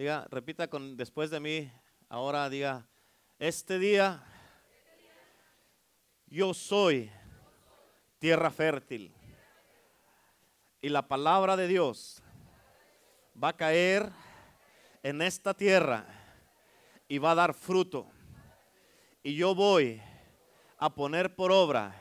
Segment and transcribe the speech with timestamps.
[0.00, 1.70] Diga, repita con después de mí.
[2.08, 2.88] Ahora diga,
[3.38, 4.24] este día
[6.26, 7.12] yo soy
[8.18, 9.12] tierra fértil.
[10.80, 12.22] Y la palabra de Dios
[13.36, 14.10] va a caer
[15.02, 16.06] en esta tierra
[17.06, 18.06] y va a dar fruto.
[19.22, 20.00] Y yo voy
[20.78, 21.94] a poner por obra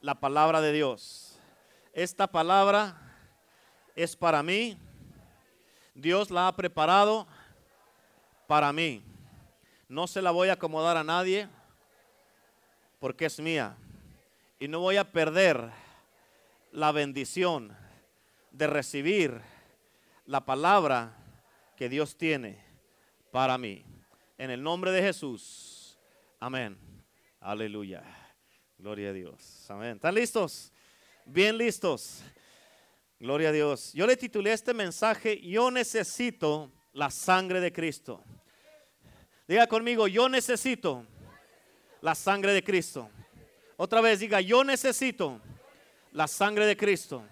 [0.00, 1.38] la palabra de Dios.
[1.92, 2.96] Esta palabra
[3.94, 4.78] es para mí.
[5.94, 7.26] Dios la ha preparado
[8.46, 9.02] para mí.
[9.88, 11.48] No se la voy a acomodar a nadie
[12.98, 13.76] porque es mía.
[14.58, 15.70] Y no voy a perder
[16.70, 17.76] la bendición
[18.50, 19.40] de recibir
[20.24, 21.16] la palabra
[21.76, 22.64] que Dios tiene
[23.30, 23.84] para mí.
[24.38, 25.98] En el nombre de Jesús.
[26.38, 26.78] Amén.
[27.40, 28.02] Aleluya.
[28.78, 29.70] Gloria a Dios.
[29.70, 29.96] Amén.
[29.96, 30.72] ¿Están listos?
[31.24, 32.22] Bien listos.
[33.22, 33.92] Gloria a Dios.
[33.92, 38.20] Yo le titulé este mensaje, yo necesito la sangre de Cristo.
[39.46, 41.06] Diga conmigo, yo necesito
[42.00, 43.08] la sangre de Cristo.
[43.76, 45.40] Otra vez diga, yo necesito
[46.10, 47.22] la sangre de Cristo.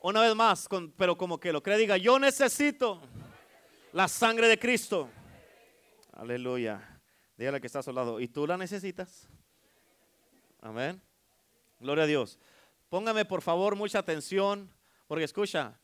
[0.00, 3.00] Una vez más, pero como que lo cree, diga, yo necesito
[3.92, 5.08] la sangre de Cristo.
[6.14, 7.00] Aleluya.
[7.36, 8.18] Dígale que está a su lado.
[8.18, 9.28] ¿Y tú la necesitas?
[10.60, 11.00] Amén.
[11.78, 12.40] Gloria a Dios.
[12.88, 14.68] Póngame por favor mucha atención,
[15.08, 15.80] porque escucha,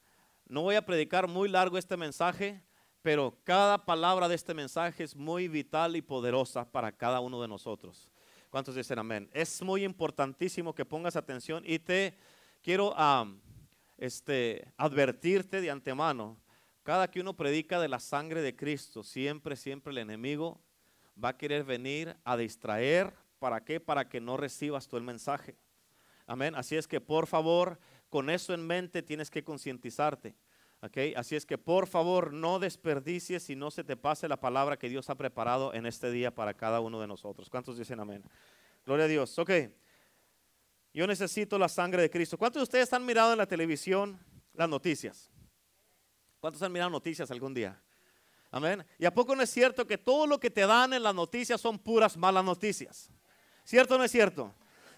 [0.47, 2.62] no voy a predicar muy largo este mensaje,
[3.03, 7.48] pero cada palabra de este mensaje es muy vital y poderosa para cada uno de
[7.48, 8.11] nosotros.
[8.50, 9.28] ¿Cuántos dicen amén?
[9.33, 12.16] Es muy importantísimo que pongas atención y te
[12.62, 12.94] quiero
[13.97, 16.38] este, advertirte de antemano.
[16.83, 20.61] Cada que uno predica de la sangre de Cristo, siempre, siempre el enemigo
[21.22, 23.12] va a querer venir a distraer.
[23.38, 23.81] ¿Para qué?
[23.81, 25.56] Para que no recibas tú el mensaje.
[26.27, 26.55] Amén.
[26.55, 27.78] Así es que por favor,
[28.14, 30.36] con eso en mente tienes que concientizarte.
[31.16, 34.88] Así es que por favor no desperdicies y no se te pase la palabra que
[34.88, 37.50] Dios ha preparado en este día para cada uno de nosotros.
[37.50, 38.22] ¿Cuántos dicen amén?
[38.86, 39.36] Gloria a Dios.
[39.36, 39.50] Ok.
[40.92, 42.38] Yo necesito la sangre de Cristo.
[42.38, 44.16] ¿Cuántos de ustedes han mirado en la televisión
[44.53, 45.28] las noticias?
[46.38, 47.82] ¿Cuántos han mirado noticias algún día?
[48.53, 48.86] Amén.
[48.97, 51.60] ¿Y a poco no es cierto que todo lo que te dan en las noticias
[51.60, 53.10] son puras malas noticias?
[53.64, 54.54] ¿Cierto o no es cierto?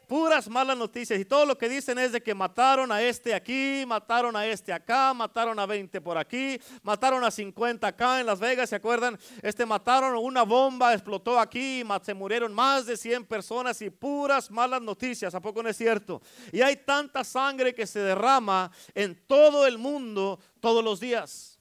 [0.07, 3.85] Puras malas noticias y todo lo que dicen es de que mataron a este aquí,
[3.87, 8.39] mataron a este acá, mataron a 20 por aquí, mataron a 50 acá en Las
[8.39, 9.19] Vegas, ¿se acuerdan?
[9.43, 14.81] Este mataron una bomba, explotó aquí, se murieron más de 100 personas y puras malas
[14.81, 16.23] noticias, ¿a poco no es cierto?
[16.53, 21.59] Y hay tanta sangre que se derrama en todo el mundo todos los días.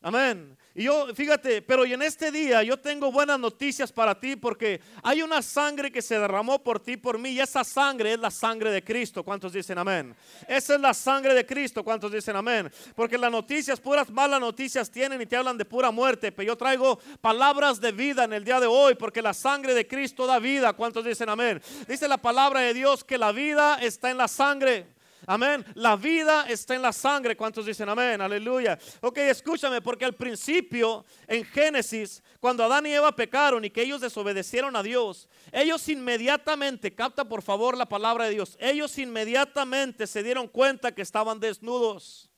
[0.00, 0.56] Amén.
[0.76, 5.22] Y yo, fíjate, pero en este día yo tengo buenas noticias para ti porque hay
[5.22, 8.72] una sangre que se derramó por ti, por mí, y esa sangre es la sangre
[8.72, 9.22] de Cristo.
[9.22, 10.16] ¿Cuántos dicen amén?
[10.48, 11.84] Esa es la sangre de Cristo.
[11.84, 12.72] ¿Cuántos dicen amén?
[12.96, 16.56] Porque las noticias, puras malas noticias tienen y te hablan de pura muerte, pero yo
[16.56, 20.40] traigo palabras de vida en el día de hoy porque la sangre de Cristo da
[20.40, 20.72] vida.
[20.72, 21.62] ¿Cuántos dicen amén?
[21.86, 24.93] Dice la palabra de Dios que la vida está en la sangre.
[25.26, 25.64] Amén.
[25.74, 27.36] La vida está en la sangre.
[27.36, 28.20] ¿Cuántos dicen amén?
[28.20, 28.78] Aleluya.
[29.00, 34.00] Ok, escúchame, porque al principio, en Génesis, cuando Adán y Eva pecaron y que ellos
[34.00, 40.22] desobedecieron a Dios, ellos inmediatamente, capta por favor la palabra de Dios, ellos inmediatamente se
[40.22, 42.30] dieron cuenta que estaban desnudos.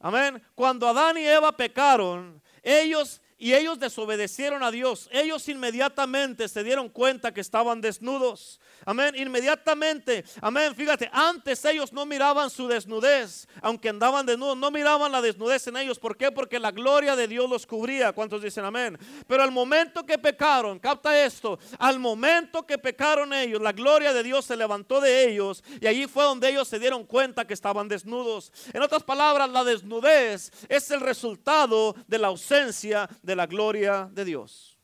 [0.00, 0.42] Amén.
[0.54, 5.08] Cuando Adán y Eva pecaron, ellos y ellos desobedecieron a Dios.
[5.12, 8.60] Ellos inmediatamente se dieron cuenta que estaban desnudos.
[8.86, 9.14] Amén.
[9.16, 10.24] Inmediatamente.
[10.40, 10.74] Amén.
[10.74, 15.76] Fíjate, antes ellos no miraban su desnudez, aunque andaban desnudos, no miraban la desnudez en
[15.76, 15.98] ellos.
[15.98, 16.30] ¿Por qué?
[16.30, 18.12] Porque la gloria de Dios los cubría.
[18.12, 18.98] ¿Cuántos dicen amén?
[19.26, 24.22] Pero al momento que pecaron, capta esto, al momento que pecaron ellos, la gloria de
[24.22, 27.88] Dios se levantó de ellos y allí fue donde ellos se dieron cuenta que estaban
[27.88, 28.52] desnudos.
[28.72, 34.24] En otras palabras, la desnudez es el resultado de la ausencia de la gloria de
[34.24, 34.78] Dios.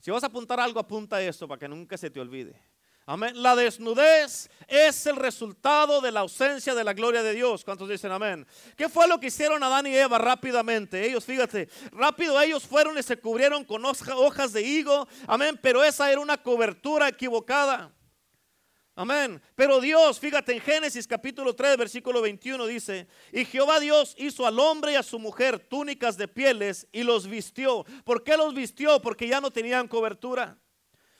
[0.00, 2.60] Si vas a apuntar algo, apunta esto para que nunca se te olvide.
[3.06, 3.42] Amén.
[3.42, 7.62] La desnudez es el resultado de la ausencia de la gloria de Dios.
[7.62, 8.46] ¿Cuántos dicen amén?
[8.76, 11.06] ¿Qué fue lo que hicieron Adán y Eva rápidamente?
[11.06, 15.06] Ellos, fíjate, rápido ellos fueron y se cubrieron con hojas de higo.
[15.26, 15.58] Amén.
[15.62, 17.92] Pero esa era una cobertura equivocada.
[18.96, 19.42] Amén.
[19.56, 24.60] Pero Dios, fíjate en Génesis capítulo 3, versículo 21 dice, y Jehová Dios hizo al
[24.60, 27.84] hombre y a su mujer túnicas de pieles y los vistió.
[28.04, 29.02] ¿Por qué los vistió?
[29.02, 30.56] Porque ya no tenían cobertura.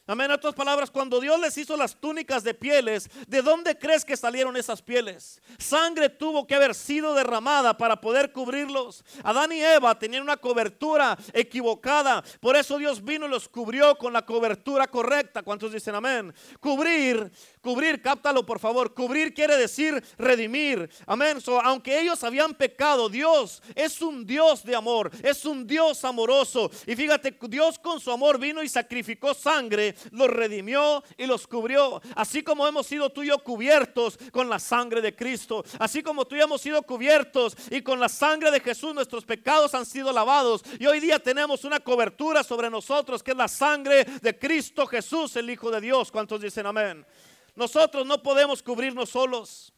[0.06, 0.26] Amén.
[0.26, 4.18] En otras palabras, cuando Dios les hizo las túnicas de pieles, ¿de dónde crees que
[4.18, 5.40] salieron esas pieles?
[5.56, 9.02] Sangre tuvo que haber sido derramada para poder cubrirlos.
[9.22, 12.22] Adán y Eva tenían una cobertura equivocada.
[12.40, 15.42] Por eso Dios vino y los cubrió con la cobertura correcta.
[15.42, 16.34] ¿Cuántos dicen amén?
[16.60, 17.32] Cubrir
[17.64, 18.92] cubrir, cáptalo por favor.
[18.92, 20.90] Cubrir quiere decir redimir.
[21.06, 21.38] Amén.
[21.64, 26.70] aunque ellos habían pecado, Dios es un Dios de amor, es un Dios amoroso.
[26.86, 32.02] Y fíjate, Dios con su amor vino y sacrificó sangre, los redimió y los cubrió.
[32.14, 35.64] Así como hemos sido tú y yo cubiertos con la sangre de Cristo.
[35.78, 39.24] Así como tú y yo hemos sido cubiertos y con la sangre de Jesús nuestros
[39.24, 40.62] pecados han sido lavados.
[40.78, 45.34] Y hoy día tenemos una cobertura sobre nosotros que es la sangre de Cristo Jesús,
[45.36, 46.12] el Hijo de Dios.
[46.12, 47.06] ¿Cuántos dicen amén?
[47.54, 49.72] Nosotros no podemos cubrirnos solos.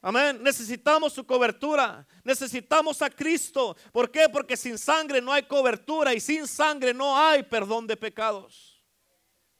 [0.00, 0.42] Amén.
[0.42, 2.06] Necesitamos su cobertura.
[2.22, 3.76] Necesitamos a Cristo.
[3.92, 4.28] ¿Por qué?
[4.28, 8.82] Porque sin sangre no hay cobertura y sin sangre no hay perdón de pecados.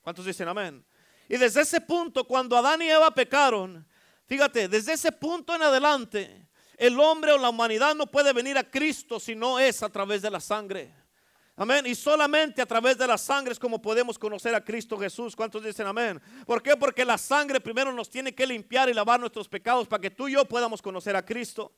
[0.00, 0.84] ¿Cuántos dicen amén?
[1.28, 3.86] Y desde ese punto, cuando Adán y Eva pecaron,
[4.26, 6.48] fíjate, desde ese punto en adelante,
[6.78, 10.22] el hombre o la humanidad no puede venir a Cristo si no es a través
[10.22, 10.94] de la sangre.
[11.60, 11.84] Amén.
[11.86, 15.34] Y solamente a través de la sangre es como podemos conocer a Cristo Jesús.
[15.34, 16.22] ¿Cuántos dicen amén?
[16.46, 16.76] ¿Por qué?
[16.76, 20.28] Porque la sangre primero nos tiene que limpiar y lavar nuestros pecados para que tú
[20.28, 21.72] y yo podamos conocer a Cristo.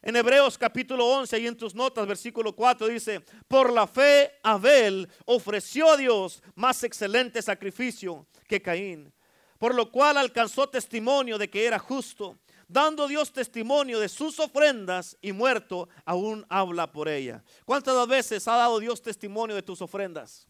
[0.00, 5.08] En Hebreos capítulo 11, y en tus notas, versículo 4 dice, por la fe Abel
[5.24, 9.12] ofreció a Dios más excelente sacrificio que Caín,
[9.58, 12.38] por lo cual alcanzó testimonio de que era justo
[12.68, 17.42] dando Dios testimonio de sus ofrendas y muerto, aún habla por ella.
[17.64, 20.46] ¿Cuántas veces ha dado Dios testimonio de tus ofrendas?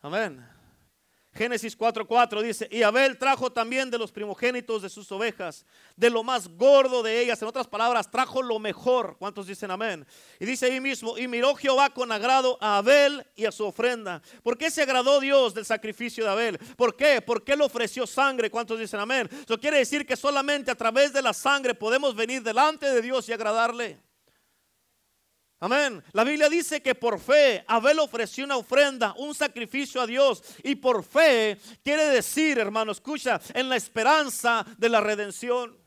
[0.00, 0.59] Amén.
[1.32, 5.64] Génesis 4:4 dice, y Abel trajo también de los primogénitos de sus ovejas,
[5.96, 9.16] de lo más gordo de ellas, en otras palabras, trajo lo mejor.
[9.16, 10.04] ¿Cuántos dicen amén?
[10.40, 14.20] Y dice ahí mismo, y miró Jehová con agrado a Abel y a su ofrenda.
[14.42, 16.58] ¿Por qué se agradó Dios del sacrificio de Abel?
[16.76, 17.22] ¿Por qué?
[17.22, 18.50] Porque él ofreció sangre.
[18.50, 19.28] ¿Cuántos dicen amén?
[19.30, 23.28] Eso quiere decir que solamente a través de la sangre podemos venir delante de Dios
[23.28, 24.09] y agradarle.
[25.62, 26.02] Amén.
[26.12, 30.42] La Biblia dice que por fe Abel ofreció una ofrenda, un sacrificio a Dios.
[30.64, 35.78] Y por fe quiere decir, hermano, escucha, en la esperanza de la redención.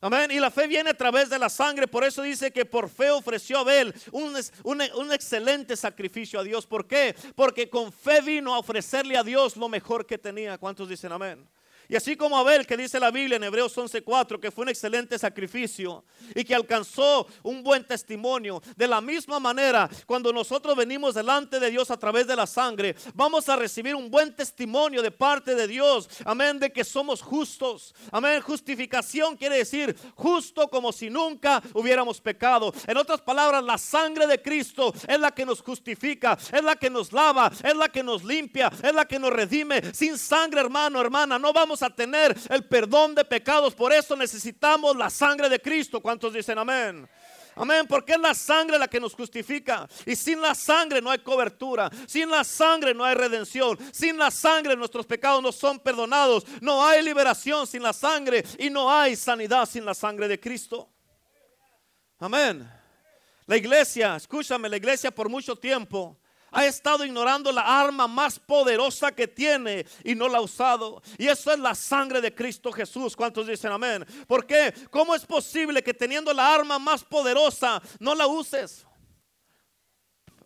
[0.00, 0.32] Amén.
[0.32, 1.86] Y la fe viene a través de la sangre.
[1.86, 4.34] Por eso dice que por fe ofreció Abel un,
[4.64, 6.66] un, excelente sacrificio a Dios.
[6.66, 7.14] ¿Por qué?
[7.36, 10.58] Porque con fe vino a ofrecerle a Dios lo mejor que tenía.
[10.58, 11.48] ¿Cuántos dicen amén?
[11.88, 15.18] Y así como Abel, que dice la Biblia en Hebreos 11:4, que fue un excelente
[15.18, 21.60] sacrificio y que alcanzó un buen testimonio, de la misma manera, cuando nosotros venimos delante
[21.60, 25.54] de Dios a través de la sangre, vamos a recibir un buen testimonio de parte
[25.54, 26.08] de Dios.
[26.24, 27.94] Amén, de que somos justos.
[28.10, 32.72] Amén, justificación quiere decir justo como si nunca hubiéramos pecado.
[32.86, 36.90] En otras palabras, la sangre de Cristo es la que nos justifica, es la que
[36.90, 39.94] nos lava, es la que nos limpia, es la que nos redime.
[39.94, 43.74] Sin sangre, hermano, hermana, no vamos a tener el perdón de pecados.
[43.74, 46.00] Por eso necesitamos la sangre de Cristo.
[46.00, 47.08] ¿Cuántos dicen amén?
[47.54, 49.88] Amén, porque es la sangre la que nos justifica.
[50.06, 51.90] Y sin la sangre no hay cobertura.
[52.06, 53.78] Sin la sangre no hay redención.
[53.92, 56.44] Sin la sangre nuestros pecados no son perdonados.
[56.60, 58.44] No hay liberación sin la sangre.
[58.58, 60.88] Y no hay sanidad sin la sangre de Cristo.
[62.18, 62.68] Amén.
[63.46, 66.21] La iglesia, escúchame, la iglesia por mucho tiempo
[66.52, 71.02] ha estado ignorando la arma más poderosa que tiene y no la ha usado.
[71.18, 73.16] Y eso es la sangre de Cristo Jesús.
[73.16, 74.04] ¿Cuántos dicen amén?
[74.28, 74.72] ¿Por qué?
[74.90, 78.86] ¿Cómo es posible que teniendo la arma más poderosa no la uses?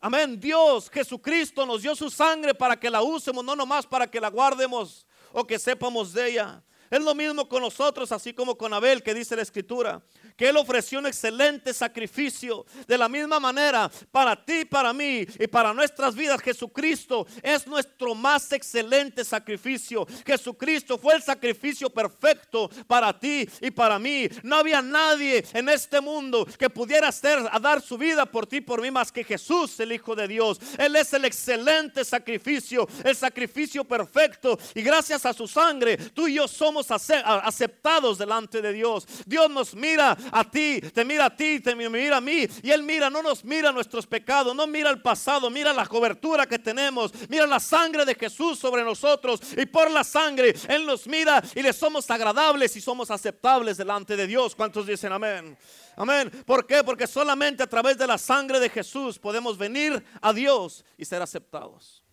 [0.00, 0.38] Amén.
[0.38, 4.30] Dios, Jesucristo nos dio su sangre para que la usemos, no nomás para que la
[4.30, 6.62] guardemos o que sepamos de ella.
[6.88, 10.00] Es lo mismo con nosotros, así como con Abel, que dice la escritura
[10.36, 12.66] que Él ofreció un excelente sacrificio.
[12.86, 18.14] De la misma manera, para ti, para mí y para nuestras vidas, Jesucristo es nuestro
[18.14, 20.06] más excelente sacrificio.
[20.24, 24.28] Jesucristo fue el sacrificio perfecto para ti y para mí.
[24.42, 28.60] No había nadie en este mundo que pudiera hacer, a dar su vida por ti
[28.60, 30.60] por mí más que Jesús, el Hijo de Dios.
[30.78, 34.58] Él es el excelente sacrificio, el sacrificio perfecto.
[34.74, 39.06] Y gracias a su sangre, tú y yo somos aceptados delante de Dios.
[39.24, 42.46] Dios nos mira a ti, te mira a ti, te mira a mí.
[42.62, 46.46] Y Él mira, no nos mira nuestros pecados, no mira el pasado, mira la cobertura
[46.46, 49.40] que tenemos, mira la sangre de Jesús sobre nosotros.
[49.56, 54.16] Y por la sangre Él nos mira y le somos agradables y somos aceptables delante
[54.16, 54.54] de Dios.
[54.54, 55.56] ¿Cuántos dicen amén?
[55.96, 56.30] Amén.
[56.44, 56.84] ¿Por qué?
[56.84, 61.22] Porque solamente a través de la sangre de Jesús podemos venir a Dios y ser
[61.22, 62.04] aceptados.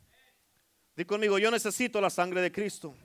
[0.95, 2.95] Di conmigo, yo necesito la sangre de Cristo.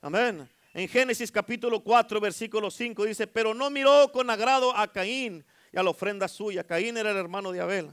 [0.00, 0.48] Amén.
[0.72, 5.78] En Génesis capítulo 4, versículo 5 dice, pero no miró con agrado a Caín y
[5.78, 6.64] a la ofrenda suya.
[6.64, 7.92] Caín era el hermano de Abel.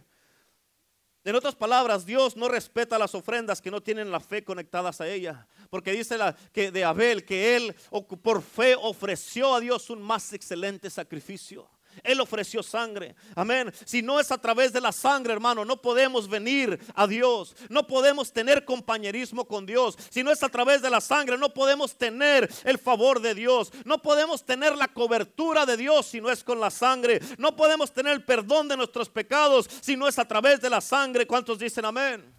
[1.24, 5.08] En otras palabras, Dios no respeta las ofrendas que no tienen la fe conectadas a
[5.10, 5.48] ella.
[5.70, 6.18] Porque dice
[6.54, 7.76] que de Abel que él
[8.22, 11.68] por fe ofreció a Dios un más excelente sacrificio.
[12.04, 13.16] Él ofreció sangre.
[13.36, 13.72] Amén.
[13.86, 17.56] Si no es a través de la sangre, hermano, no podemos venir a Dios.
[17.70, 19.98] No podemos tener compañerismo con Dios.
[20.10, 23.72] Si no es a través de la sangre, no podemos tener el favor de Dios.
[23.86, 27.22] No podemos tener la cobertura de Dios si no es con la sangre.
[27.38, 30.82] No podemos tener el perdón de nuestros pecados si no es a través de la
[30.82, 31.28] sangre.
[31.28, 32.37] ¿Cuántos dicen amén?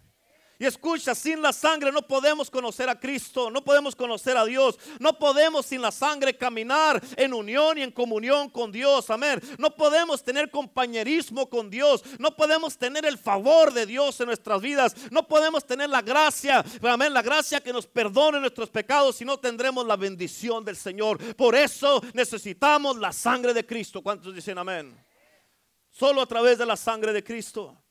[0.61, 4.77] Y escucha, sin la sangre no podemos conocer a Cristo, no podemos conocer a Dios,
[4.99, 9.41] no podemos sin la sangre caminar en unión y en comunión con Dios, amén.
[9.57, 14.61] No podemos tener compañerismo con Dios, no podemos tener el favor de Dios en nuestras
[14.61, 19.23] vidas, no podemos tener la gracia, amén, la gracia que nos perdone nuestros pecados si
[19.23, 21.35] no tendremos la bendición del Señor.
[21.37, 24.01] Por eso necesitamos la sangre de Cristo.
[24.01, 24.93] ¿Cuántos dicen amén?
[25.89, 27.81] Solo a través de la sangre de Cristo.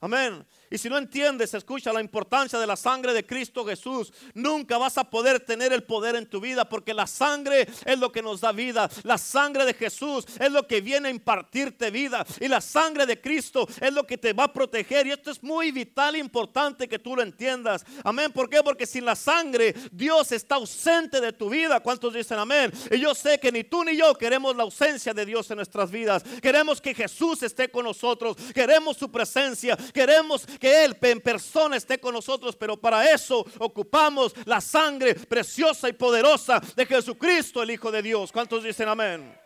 [0.00, 0.46] Amén.
[0.70, 4.96] Y si no entiendes, escucha la importancia de la sangre de Cristo Jesús, nunca vas
[4.98, 8.40] a poder tener el poder en tu vida porque la sangre es lo que nos
[8.40, 8.88] da vida.
[9.02, 12.24] La sangre de Jesús es lo que viene a impartirte vida.
[12.40, 15.08] Y la sangre de Cristo es lo que te va a proteger.
[15.08, 17.84] Y esto es muy vital e importante que tú lo entiendas.
[18.04, 18.30] Amén.
[18.32, 18.62] ¿Por qué?
[18.62, 21.80] Porque sin la sangre Dios está ausente de tu vida.
[21.80, 22.72] ¿Cuántos dicen amén?
[22.92, 25.90] Y yo sé que ni tú ni yo queremos la ausencia de Dios en nuestras
[25.90, 26.22] vidas.
[26.40, 28.36] Queremos que Jesús esté con nosotros.
[28.54, 29.76] Queremos su presencia.
[29.92, 35.88] Queremos que Él en persona esté con nosotros, pero para eso ocupamos la sangre preciosa
[35.88, 38.30] y poderosa de Jesucristo, el Hijo de Dios.
[38.30, 39.36] ¿Cuántos dicen amén?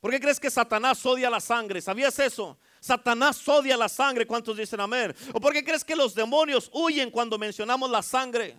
[0.00, 1.80] ¿Por qué crees que Satanás odia la sangre?
[1.80, 2.58] ¿Sabías eso?
[2.80, 4.26] Satanás odia la sangre.
[4.26, 5.14] ¿Cuántos dicen amén?
[5.32, 8.56] ¿O por qué crees que los demonios huyen cuando mencionamos la sangre?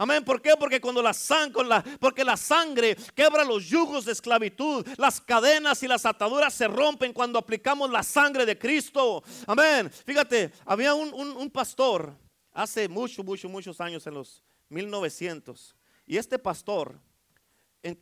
[0.00, 0.24] Amén.
[0.24, 0.54] ¿Por qué?
[0.56, 1.64] Porque cuando la sangre,
[1.98, 7.12] porque la sangre quebra los yugos de esclavitud, las cadenas y las ataduras se rompen
[7.12, 9.24] cuando aplicamos la sangre de Cristo.
[9.44, 9.90] Amén.
[9.90, 12.14] Fíjate, había un, pastor
[12.52, 15.74] hace muchos, muchos, muchos años en los 1900.
[16.06, 16.96] Y este pastor,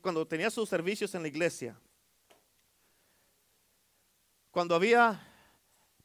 [0.03, 1.81] cuando tenía sus servicios en la iglesia,
[4.51, 5.19] cuando había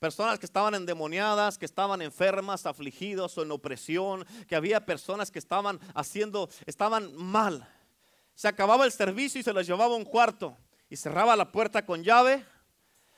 [0.01, 5.37] personas que estaban endemoniadas, que estaban enfermas, afligidos o en opresión, que había personas que
[5.37, 7.69] estaban haciendo, estaban mal.
[8.33, 10.57] Se acababa el servicio y se los llevaba a un cuarto
[10.89, 12.43] y cerraba la puerta con llave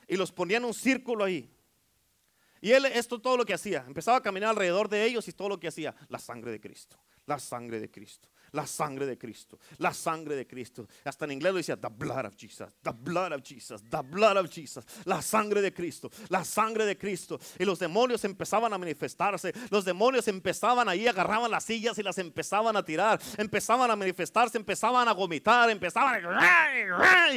[0.06, 1.50] y los ponía en un círculo ahí.
[2.60, 5.48] Y él, esto todo lo que hacía, empezaba a caminar alrededor de ellos y todo
[5.48, 9.58] lo que hacía, la sangre de Cristo, la sangre de Cristo, la sangre de Cristo,
[9.78, 10.86] la sangre de Cristo.
[11.04, 14.36] Hasta en inglés lo decía, the blood of Jesus, the blood of Jesus, the blood
[14.36, 17.38] of Jesus, la sangre de Cristo, la sangre de Cristo.
[17.58, 22.16] Y los demonios empezaban a manifestarse, los demonios empezaban ahí, agarraban las sillas y las
[22.18, 27.30] empezaban a tirar, empezaban a manifestarse, empezaban a vomitar, empezaban a...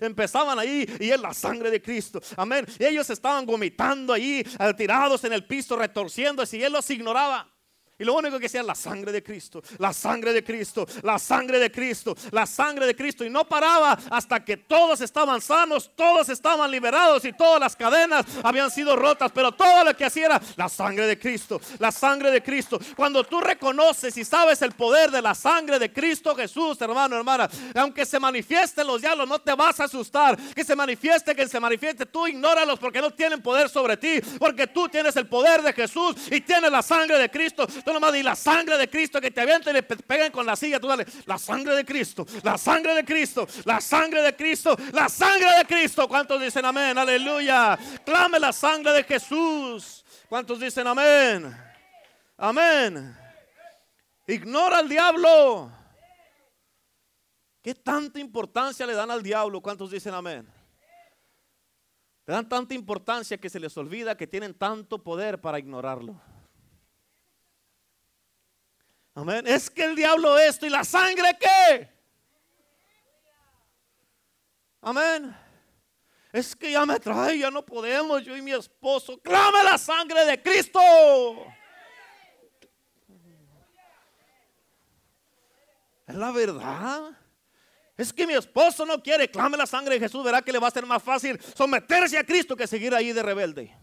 [0.00, 2.20] empezaban ahí y es la sangre de Cristo.
[2.36, 2.64] Amén.
[2.78, 4.44] Y ellos estaban vomitando ahí,
[4.76, 7.59] tirados en el piso, retorciéndose y él los ignoraba.
[8.00, 11.58] Y lo único que decía la sangre de Cristo, la sangre de Cristo, la sangre
[11.58, 13.26] de Cristo, la sangre de Cristo.
[13.26, 18.24] Y no paraba hasta que todos estaban sanos, todos estaban liberados y todas las cadenas
[18.42, 19.30] habían sido rotas.
[19.34, 22.80] Pero todo lo que hacía era la sangre de Cristo, la sangre de Cristo.
[22.96, 27.50] Cuando tú reconoces y sabes el poder de la sangre de Cristo Jesús, hermano, hermana,
[27.74, 30.38] aunque se manifiesten los diablos, no te vas a asustar.
[30.54, 34.22] Que se manifieste, que se manifieste, tú ignóralos porque no tienen poder sobre ti.
[34.38, 37.66] Porque tú tienes el poder de Jesús y tienes la sangre de Cristo
[38.14, 40.80] y la sangre de Cristo que te avienten y le pegan con la silla.
[40.80, 45.08] Tú dale, la sangre de Cristo, la sangre de Cristo, la sangre de Cristo, la
[45.08, 46.08] sangre de Cristo.
[46.08, 46.96] ¿Cuántos dicen amén?
[46.96, 47.78] Aleluya.
[48.04, 50.04] Clame la sangre de Jesús.
[50.28, 51.56] ¿Cuántos dicen amén?
[52.36, 53.16] Amén.
[54.26, 55.72] Ignora al diablo.
[57.62, 59.60] ¿Qué tanta importancia le dan al diablo?
[59.60, 60.50] ¿Cuántos dicen amén?
[62.26, 66.20] Le dan tanta importancia que se les olvida que tienen tanto poder para ignorarlo.
[69.20, 69.46] Amén.
[69.46, 71.90] Es que el diablo esto y la sangre qué.
[74.80, 75.36] Amén.
[76.32, 79.20] Es que ya me trae, ya no podemos, yo y mi esposo.
[79.20, 80.80] Clame la sangre de Cristo.
[86.06, 87.10] Es la verdad.
[87.98, 90.68] Es que mi esposo no quiere, clame la sangre de Jesús, verá que le va
[90.68, 93.76] a ser más fácil someterse a Cristo que seguir ahí de rebelde.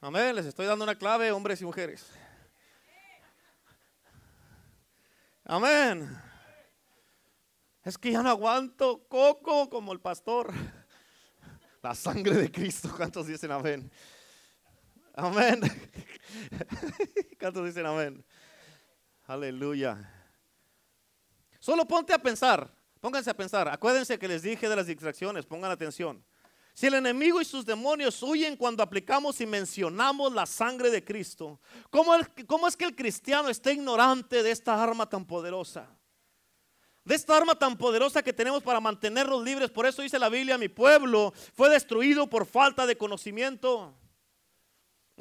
[0.00, 2.06] Amén, les estoy dando una clave, hombres y mujeres.
[5.44, 6.08] Amén.
[7.82, 10.52] Es que ya no aguanto coco como el pastor.
[11.82, 12.90] La sangre de Cristo.
[12.96, 13.90] ¿Cuántos dicen amén?
[15.14, 15.60] Amén.
[17.38, 18.24] ¿Cuántos dicen amén?
[19.26, 20.10] Aleluya.
[21.58, 22.74] Solo ponte a pensar.
[23.00, 23.68] Pónganse a pensar.
[23.68, 25.44] Acuérdense que les dije de las distracciones.
[25.44, 26.24] Pongan atención.
[26.74, 31.60] Si el enemigo y sus demonios huyen cuando aplicamos y mencionamos la sangre de Cristo,
[31.88, 32.16] ¿cómo,
[32.66, 35.88] es que el cristiano está ignorante de esta arma tan poderosa?
[37.04, 39.70] de esta arma tan poderosa que tenemos para mantenernos libres.
[39.70, 43.94] Por eso dice la Biblia, mi pueblo fue destruido por falta de conocimiento.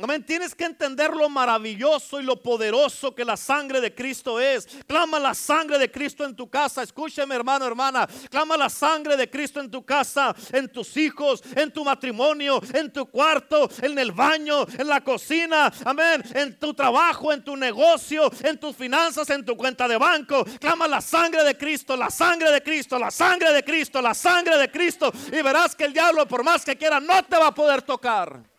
[0.01, 0.25] Amén.
[0.25, 4.65] Tienes que entender lo maravilloso y lo poderoso que la sangre de Cristo es.
[4.87, 6.81] Clama la sangre de Cristo en tu casa.
[6.81, 8.09] Escúcheme, hermano, hermana.
[8.31, 12.91] Clama la sangre de Cristo en tu casa, en tus hijos, en tu matrimonio, en
[12.91, 15.71] tu cuarto, en el baño, en la cocina.
[15.85, 16.23] Amén.
[16.33, 20.43] En tu trabajo, en tu negocio, en tus finanzas, en tu cuenta de banco.
[20.59, 24.57] Clama la sangre de Cristo, la sangre de Cristo, la sangre de Cristo, la sangre
[24.57, 25.13] de Cristo.
[25.31, 28.52] Y verás que el diablo, por más que quiera, no te va a poder tocar.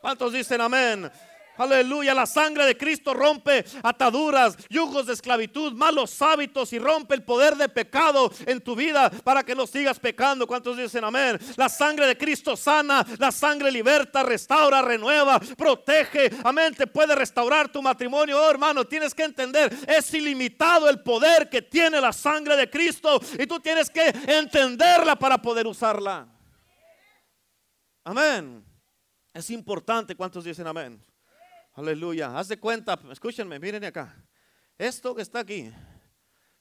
[0.00, 1.10] ¿Cuántos dicen amén?
[1.58, 7.24] Aleluya, la sangre de Cristo rompe ataduras, yugos de esclavitud, malos hábitos y rompe el
[7.24, 10.46] poder de pecado en tu vida para que no sigas pecando.
[10.46, 11.36] ¿Cuántos dicen amén?
[11.56, 16.30] La sangre de Cristo sana, la sangre liberta, restaura, renueva, protege.
[16.44, 18.40] Amén, te puede restaurar tu matrimonio.
[18.40, 23.20] Oh, hermano, tienes que entender, es ilimitado el poder que tiene la sangre de Cristo
[23.36, 26.24] y tú tienes que entenderla para poder usarla.
[28.04, 28.67] Amén.
[29.38, 31.00] Es importante, ¿cuántos dicen amén?
[31.74, 32.36] Aleluya.
[32.36, 34.12] Haz de cuenta, escúchenme, miren acá.
[34.76, 35.72] Esto que está aquí,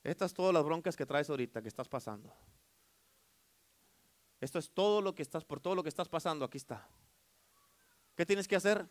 [0.04, 2.32] estas todas las broncas que traes ahorita, que estás pasando.
[4.40, 6.88] Esto es todo lo que estás, por todo lo que estás pasando, aquí está.
[8.16, 8.86] ¿Qué tienes que hacer?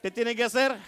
[0.00, 0.80] ¿Qué tiene que hacer?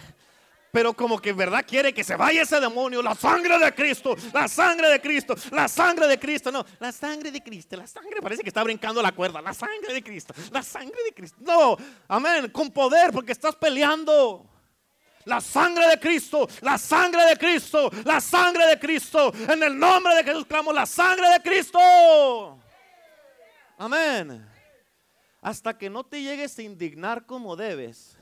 [0.73, 3.03] Pero como que en verdad quiere que se vaya ese demonio.
[3.03, 6.51] La sangre de Cristo, la sangre de Cristo, la sangre de Cristo.
[6.51, 9.39] No, la sangre de Cristo, la sangre parece que está brincando la cuerda.
[9.39, 11.37] La sangre de Cristo, la sangre de Cristo.
[11.41, 11.77] No,
[12.07, 14.49] amén, con poder porque estás peleando.
[15.25, 19.31] La sangre de Cristo, la sangre de Cristo, la sangre de Cristo.
[19.47, 22.59] En el nombre de Jesús clamo la sangre de Cristo.
[23.77, 24.43] Amén.
[25.39, 28.17] Hasta que no te llegues a indignar como debes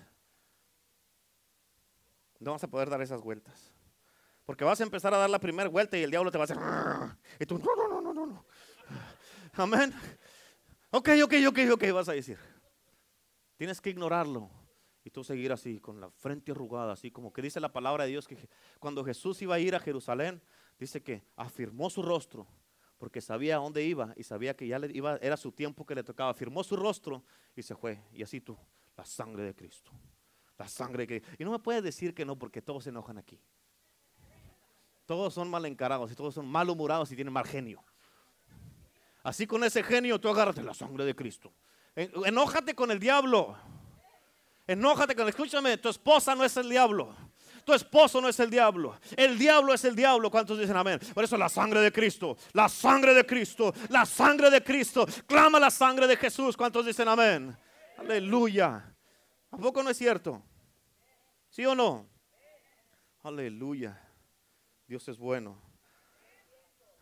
[2.41, 3.73] no vas a poder dar esas vueltas.
[4.45, 6.45] Porque vas a empezar a dar la primera vuelta y el diablo te va a
[6.45, 6.57] hacer.
[7.39, 8.45] Y tú, no, no, no, no, no.
[9.53, 9.93] Amén.
[10.89, 12.37] Ok, ok, ok, ok, vas a decir.
[13.57, 14.49] Tienes que ignorarlo
[15.03, 18.09] y tú seguir así, con la frente arrugada, así como que dice la palabra de
[18.09, 20.41] Dios que cuando Jesús iba a ir a Jerusalén,
[20.79, 22.47] dice que afirmó su rostro
[23.01, 24.79] porque sabía a dónde iba y sabía que ya
[25.21, 26.29] era su tiempo que le tocaba.
[26.29, 27.23] Afirmó su rostro
[27.55, 27.99] y se fue.
[28.13, 28.55] Y así tú,
[28.95, 29.91] la sangre de Cristo.
[30.61, 31.23] La sangre que...
[31.39, 33.39] Y no me puedes decir que no porque todos se enojan aquí.
[35.07, 37.83] Todos son mal encarados y todos son malhumorados y tienen mal genio.
[39.23, 41.51] Así con ese genio tú agárrate la sangre de Cristo.
[41.95, 43.57] Enójate con el diablo.
[44.67, 47.15] Enójate con, escúchame, tu esposa no es el diablo.
[47.65, 48.99] Tu esposo no es el diablo.
[49.17, 50.29] El diablo es el diablo.
[50.29, 50.99] ¿Cuántos dicen amén?
[51.15, 52.37] Por eso la sangre de Cristo.
[52.53, 53.73] La sangre de Cristo.
[53.89, 55.07] La sangre de Cristo.
[55.25, 56.55] Clama la sangre de Jesús.
[56.55, 57.57] ¿Cuántos dicen amén?
[57.97, 58.91] Aleluya.
[59.51, 60.41] ¿A no es cierto?
[61.51, 62.07] ¿Sí o no?
[63.23, 64.01] Aleluya.
[64.87, 65.61] Dios es bueno.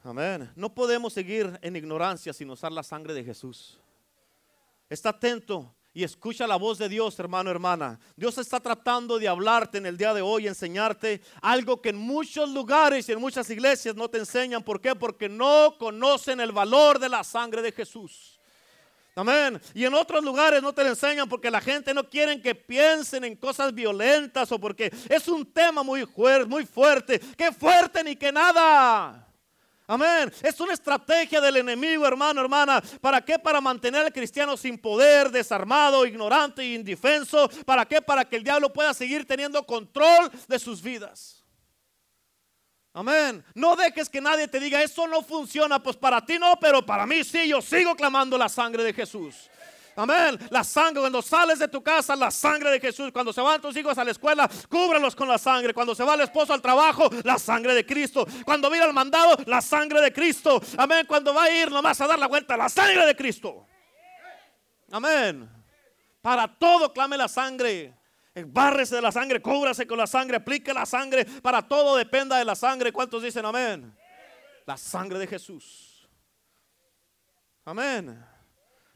[0.03, 0.51] Amén.
[0.55, 3.79] No podemos seguir en ignorancia sin usar la sangre de Jesús.
[4.89, 7.99] Está atento y escucha la voz de Dios, hermano, hermana.
[8.15, 12.49] Dios está tratando de hablarte en el día de hoy, enseñarte algo que en muchos
[12.49, 14.63] lugares y en muchas iglesias no te enseñan.
[14.63, 14.95] ¿Por qué?
[14.95, 18.38] Porque no conocen el valor de la sangre de Jesús.
[19.19, 19.61] Amén.
[19.73, 23.25] Y en otros lugares no te lo enseñan porque la gente no quiere que piensen
[23.25, 26.07] en cosas violentas o porque es un tema muy,
[26.47, 27.19] muy fuerte.
[27.19, 29.27] Que fuerte ni que nada.
[29.87, 30.31] Amén.
[30.41, 32.81] Es una estrategia del enemigo, hermano, hermana.
[33.01, 33.37] ¿Para qué?
[33.37, 37.49] Para mantener al cristiano sin poder, desarmado, ignorante e indefenso.
[37.65, 38.01] ¿Para qué?
[38.01, 41.38] Para que el diablo pueda seguir teniendo control de sus vidas.
[42.99, 43.45] Amén.
[43.53, 45.81] No dejes que nadie te diga, eso no funciona.
[45.81, 47.47] Pues para ti no, pero para mí sí.
[47.47, 49.49] Yo sigo clamando la sangre de Jesús.
[49.95, 50.37] Amén.
[50.49, 53.09] La sangre, cuando sales de tu casa, la sangre de Jesús.
[53.13, 55.73] Cuando se van tus hijos a la escuela, cúbralos con la sangre.
[55.73, 58.27] Cuando se va el esposo al trabajo, la sangre de Cristo.
[58.43, 60.61] Cuando viene al mandado, la sangre de Cristo.
[60.75, 61.05] Amén.
[61.07, 63.65] Cuando va a ir nomás a dar la vuelta, la sangre de Cristo.
[64.91, 65.49] Amén.
[66.21, 67.98] Para todo clame la sangre.
[68.45, 71.25] Bárrese de la sangre, cúbrase con la sangre, aplique la sangre.
[71.25, 72.91] Para todo dependa de la sangre.
[72.91, 73.95] ¿Cuántos dicen amén?
[74.65, 76.07] La sangre de Jesús.
[77.65, 78.25] Amén.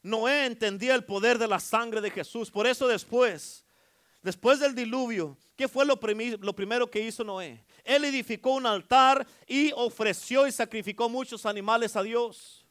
[0.02, 2.52] Noé entendía el poder de la sangre de Jesús.
[2.52, 3.66] Por eso después,
[4.22, 6.00] después del diluvio, ¿qué fue lo,
[6.42, 7.66] lo primero que hizo Noé?
[7.84, 12.66] Él edificó un altar y ofreció y sacrificó muchos animales a Dios.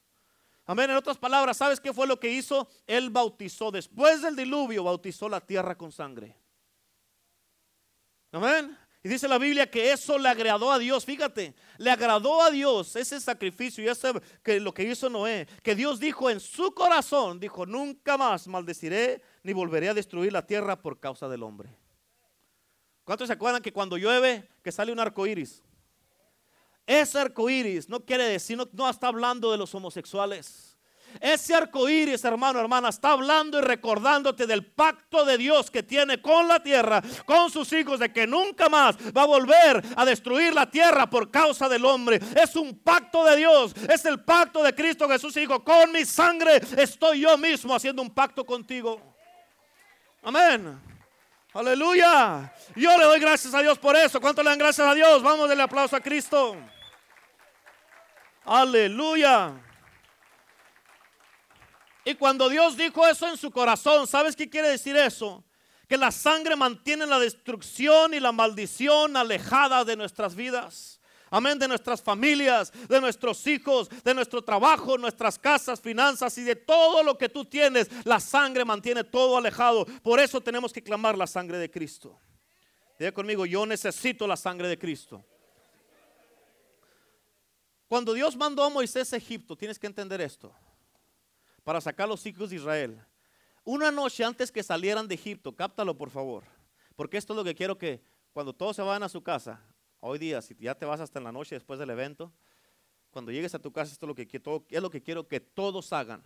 [0.65, 0.91] Amén.
[0.91, 2.69] En otras palabras, ¿sabes qué fue lo que hizo?
[2.87, 6.37] Él bautizó, después del diluvio, bautizó la tierra con sangre.
[8.33, 8.77] Amén.
[9.05, 11.05] Y dice la Biblia que eso le agradó a Dios.
[11.05, 15.49] Fíjate, le agradó a Dios ese sacrificio y ese que lo que hizo Noé.
[15.62, 20.47] Que Dios dijo en su corazón, dijo, nunca más maldeciré ni volveré a destruir la
[20.47, 21.68] tierra por causa del hombre.
[23.05, 25.61] ¿Cuántos se acuerdan que cuando llueve que sale un arco iris?
[26.87, 30.72] Ese arco iris no quiere decir, no, no está hablando de los homosexuales.
[31.20, 36.20] Ese arco iris, hermano, hermana, está hablando y recordándote del pacto de Dios que tiene
[36.20, 40.55] con la tierra, con sus hijos, de que nunca más va a volver a destruir
[40.55, 42.20] la tierra por causa del hombre.
[42.40, 45.62] Es un pacto de Dios, es el pacto de Cristo Jesús, hijo.
[45.62, 49.01] Con mi sangre estoy yo mismo haciendo un pacto contigo.
[50.22, 50.81] Amén.
[51.55, 52.51] Aleluya.
[52.75, 54.20] Yo le doy gracias a Dios por eso.
[54.20, 55.22] ¿Cuánto le dan gracias a Dios?
[55.22, 56.57] Vamos darle aplauso a Cristo.
[58.44, 59.53] Aleluya.
[62.05, 65.45] Y cuando Dios dijo eso en su corazón, ¿sabes qué quiere decir eso?
[65.88, 71.01] Que la sangre mantiene la destrucción y la maldición alejada de nuestras vidas.
[71.31, 76.57] Amén, de nuestras familias, de nuestros hijos, de nuestro trabajo, nuestras casas, finanzas y de
[76.57, 77.88] todo lo que tú tienes.
[78.05, 79.87] La sangre mantiene todo alejado.
[80.03, 82.19] Por eso tenemos que clamar la sangre de Cristo.
[82.99, 85.25] Diga conmigo, yo necesito la sangre de Cristo.
[87.88, 90.53] Cuando Dios mandó a Moisés a Egipto, tienes que entender esto
[91.64, 93.05] para sacar a los hijos de Israel.
[93.64, 96.44] Una noche antes que salieran de Egipto, cáptalo por favor,
[96.96, 99.61] porque esto es lo que quiero que cuando todos se vayan a su casa,
[100.01, 102.33] hoy día, si ya te vas hasta en la noche después del evento,
[103.11, 105.92] cuando llegues a tu casa, esto es lo que, es lo que quiero que todos
[105.92, 106.25] hagan.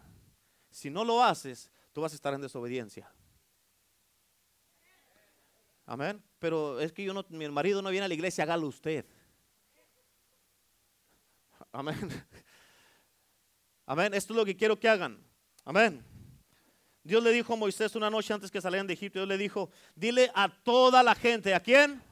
[0.71, 3.13] Si no lo haces, tú vas a estar en desobediencia.
[5.85, 6.23] Amén.
[6.39, 9.05] Pero es que yo no, mi marido no viene a la iglesia, hágalo usted.
[11.73, 11.97] Amén.
[13.87, 14.13] Amén.
[14.15, 15.25] Esto es lo que quiero que hagan.
[15.65, 16.05] Amén.
[17.03, 19.71] Dios le dijo a Moisés una noche antes que salieran de Egipto, Dios le dijo,
[19.95, 22.03] dile a toda la gente, ¿a quién?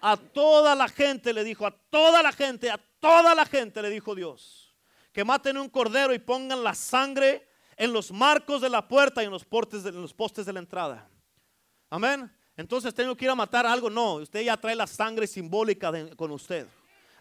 [0.00, 3.90] A toda la gente le dijo, a toda la gente, a toda la gente le
[3.90, 4.76] dijo Dios,
[5.12, 9.26] que maten un cordero y pongan la sangre en los marcos de la puerta y
[9.26, 11.08] en los, portes de, los postes de la entrada.
[11.90, 12.30] Amén.
[12.56, 13.90] Entonces tengo que ir a matar algo.
[13.90, 16.68] No, usted ya trae la sangre simbólica con usted.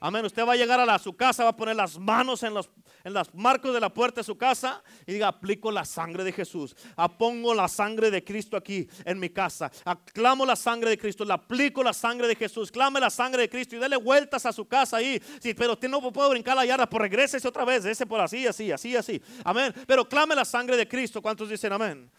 [0.04, 0.26] Amén.
[0.26, 2.72] Usted va a llegar a, su casa, va a poner las manos en los,
[3.04, 6.32] en los marcos de la puerta de su casa y diga, aplico la sangre de
[6.32, 6.76] Jesús.
[6.96, 9.72] Apongo la sangre de Cristo aquí en mi casa.
[9.86, 12.72] Aclamo la sangre de Cristo, le aplico la sangre de Jesús.
[12.72, 15.22] Clame la sangre de Cristo y dele vueltas a su casa ahí.
[15.40, 18.48] Sí, pero usted no puede brincar la yarda, pues regrese otra vez, ese por así,
[18.48, 19.22] así, así, así.
[19.44, 19.72] Amén.
[19.86, 21.22] Pero clame la sangre de Cristo.
[21.22, 22.10] ¿Cuántos dicen amén?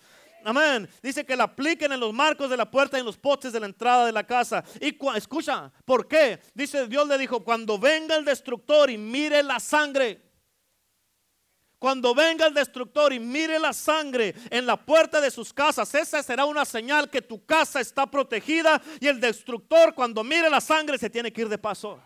[0.44, 0.88] Amén.
[1.02, 3.60] Dice que la apliquen en los marcos de la puerta y en los postes de
[3.60, 4.64] la entrada de la casa.
[4.80, 6.40] Y escucha, ¿por qué?
[6.54, 10.30] Dice Dios le dijo, cuando venga el destructor y mire la sangre.
[11.78, 16.22] Cuando venga el destructor y mire la sangre en la puerta de sus casas, esa
[16.22, 20.96] será una señal que tu casa está protegida y el destructor cuando mire la sangre
[20.96, 22.00] se tiene que ir de paso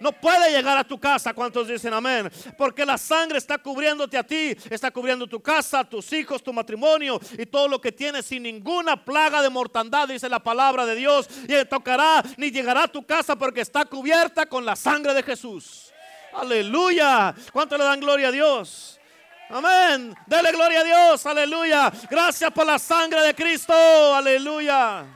[0.00, 1.32] no puede llegar a tu casa.
[1.32, 2.30] ¿Cuántos dicen amén?
[2.56, 7.20] Porque la sangre está cubriéndote a ti, está cubriendo tu casa, tus hijos, tu matrimonio
[7.38, 11.28] y todo lo que tienes sin ninguna plaga de mortandad, dice la palabra de Dios.
[11.48, 15.92] Y tocará ni llegará a tu casa porque está cubierta con la sangre de Jesús.
[16.32, 17.34] Aleluya.
[17.52, 19.00] ¿Cuánto le dan gloria a Dios?
[19.48, 20.14] Amén.
[20.26, 21.24] Dele gloria a Dios.
[21.24, 21.92] Aleluya.
[22.10, 23.72] Gracias por la sangre de Cristo.
[24.14, 25.06] Aleluya.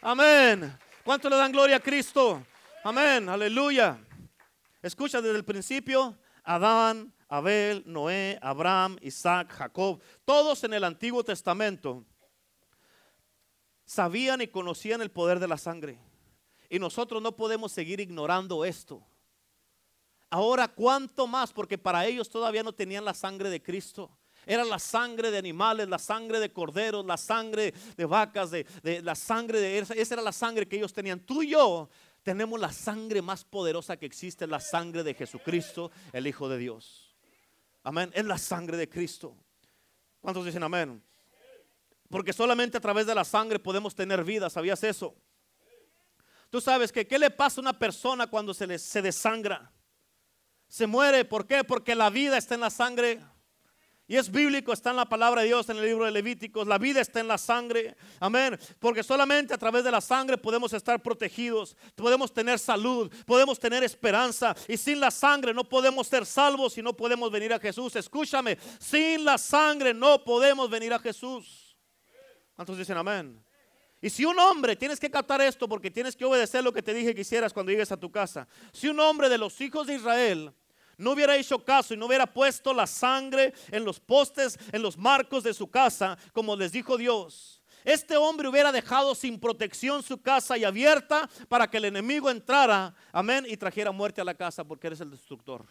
[0.00, 0.76] Amén.
[1.04, 2.42] ¿Cuánto le dan gloria a Cristo?
[2.84, 3.96] Amén, aleluya.
[4.82, 12.04] Escucha desde el principio, Adán, Abel, Noé, Abraham, Isaac, Jacob, todos en el Antiguo Testamento
[13.84, 16.00] sabían y conocían el poder de la sangre.
[16.68, 19.06] Y nosotros no podemos seguir ignorando esto.
[20.28, 21.52] Ahora, ¿cuánto más?
[21.52, 24.10] Porque para ellos todavía no tenían la sangre de Cristo.
[24.44, 28.66] Era la sangre de animales, la sangre de corderos, la sangre de vacas, de,
[29.04, 29.78] la sangre de...
[29.78, 31.20] Esa era la sangre que ellos tenían.
[31.20, 31.88] Tú y yo
[32.22, 37.14] tenemos la sangre más poderosa que existe, la sangre de Jesucristo, el Hijo de Dios.
[37.82, 39.36] Amén, es la sangre de Cristo.
[40.20, 41.02] ¿Cuántos dicen amén?
[42.08, 45.16] Porque solamente a través de la sangre podemos tener vida, ¿sabías eso?
[46.50, 49.72] Tú sabes que qué le pasa a una persona cuando se le desangra?
[50.68, 51.64] Se muere, ¿por qué?
[51.64, 53.20] Porque la vida está en la sangre.
[54.12, 56.66] Y es bíblico, está en la palabra de Dios, en el libro de Levíticos.
[56.66, 57.96] La vida está en la sangre.
[58.20, 58.58] Amén.
[58.78, 63.82] Porque solamente a través de la sangre podemos estar protegidos, podemos tener salud, podemos tener
[63.82, 64.54] esperanza.
[64.68, 67.96] Y sin la sangre no podemos ser salvos y no podemos venir a Jesús.
[67.96, 71.74] Escúchame, sin la sangre no podemos venir a Jesús.
[72.54, 73.42] ¿Cuántos dicen amén?
[74.02, 76.92] Y si un hombre, tienes que captar esto porque tienes que obedecer lo que te
[76.92, 78.46] dije que hicieras cuando llegues a tu casa.
[78.74, 80.52] Si un hombre de los hijos de Israel
[80.96, 84.96] no hubiera hecho caso y no hubiera puesto la sangre en los postes, en los
[84.96, 90.20] marcos de su casa, como les dijo Dios, este hombre hubiera dejado sin protección su
[90.20, 94.64] casa y abierta para que el enemigo entrara, amén, y trajera muerte a la casa
[94.64, 95.66] porque eres el destructor.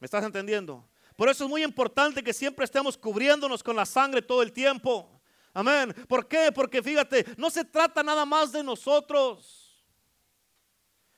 [0.00, 0.88] ¿Me estás entendiendo?
[1.16, 5.22] Por eso es muy importante que siempre estemos cubriéndonos con la sangre todo el tiempo.
[5.52, 5.94] Amén.
[6.08, 6.50] ¿Por qué?
[6.52, 9.63] Porque fíjate, no se trata nada más de nosotros.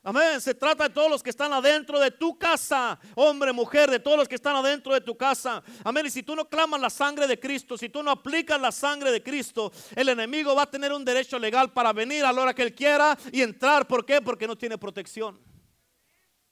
[0.09, 0.41] Amén.
[0.41, 4.17] Se trata de todos los que están adentro de tu casa, hombre, mujer, de todos
[4.17, 5.65] los que están adentro de tu casa.
[5.83, 6.07] Amén.
[6.07, 9.11] Y si tú no clamas la sangre de Cristo, si tú no aplicas la sangre
[9.11, 12.55] de Cristo, el enemigo va a tener un derecho legal para venir a la hora
[12.55, 13.89] que él quiera y entrar.
[13.89, 14.23] ¿Por qué?
[14.23, 15.41] Porque no tiene protección.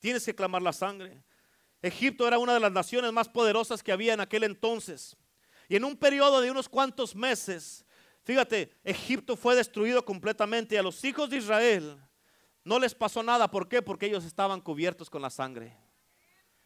[0.00, 1.22] Tienes que clamar la sangre.
[1.80, 5.16] Egipto era una de las naciones más poderosas que había en aquel entonces.
[5.68, 7.86] Y en un periodo de unos cuantos meses,
[8.24, 12.03] fíjate, Egipto fue destruido completamente y a los hijos de Israel
[12.64, 13.50] no les pasó nada.
[13.50, 13.82] ¿Por qué?
[13.82, 15.76] Porque ellos estaban cubiertos con la sangre.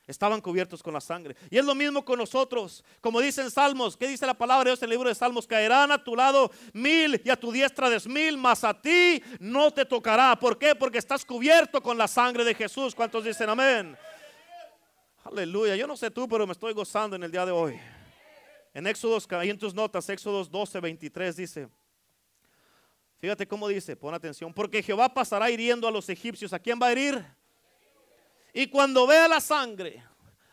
[0.06, 1.36] Estaban cubiertos con la sangre.
[1.50, 2.82] Y es lo mismo con nosotros.
[3.02, 5.46] Como dicen Salmos, ¿qué dice la palabra de Dios en el libro de Salmos?
[5.46, 9.70] Caerán a tu lado mil y a tu diestra diez mil, mas a ti no
[9.70, 10.34] te tocará.
[10.38, 10.74] ¿Por qué?
[10.74, 12.94] Porque estás cubierto con la sangre de Jesús.
[12.94, 13.98] ¿Cuántos dicen amén?
[15.24, 15.76] Aleluya.
[15.76, 17.78] Yo no sé tú, pero me estoy gozando en el día de hoy.
[18.72, 21.68] En Éxodos, ahí en tus notas, Éxodos 12, 23 dice.
[23.20, 26.52] Fíjate cómo dice, pon atención, porque Jehová pasará hiriendo a los egipcios.
[26.52, 27.24] ¿A quién va a herir?
[28.52, 30.02] Y cuando vea la sangre,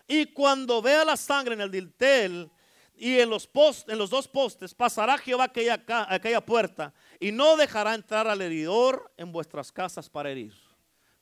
[0.07, 2.49] y cuando vea la sangre en el dintel
[2.97, 3.49] y en los,
[4.09, 10.09] dos postes, pasará Jehová aquella puerta y no dejará entrar al heridor en vuestras casas
[10.09, 10.64] para herir.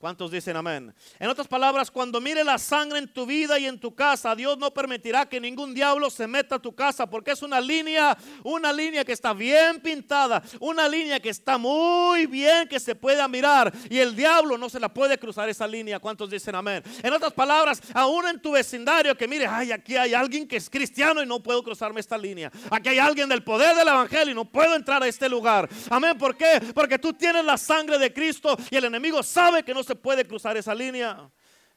[0.04, 0.94] ¿Cuántos dicen amén?
[1.18, 4.58] En otras palabras, cuando mire la sangre en tu vida y en tu casa, Dios
[4.58, 8.74] no permitirá que ningún diablo se meta a tu casa, porque es una línea, una
[8.74, 13.72] línea que está bien pintada, una línea que está muy bien, que se puede mirar,
[13.90, 16.00] y el diablo no se la puede cruzar esa línea.
[16.00, 16.84] ¿Cuántos dicen amén?
[17.02, 20.70] En otras palabras, aún en tu vecindario, que mire, ay, aquí hay alguien que es
[20.70, 22.52] cristiano y no puedo cruzarme esta línea.
[22.70, 25.70] Aquí hay alguien del poder del evangelio y no puedo entrar a este lugar.
[25.90, 26.60] Amén, ¿por qué?
[26.76, 30.58] Porque tú tienes la sangre de Cristo y el enemigo sabe que no puede cruzar
[30.58, 31.30] esa línea.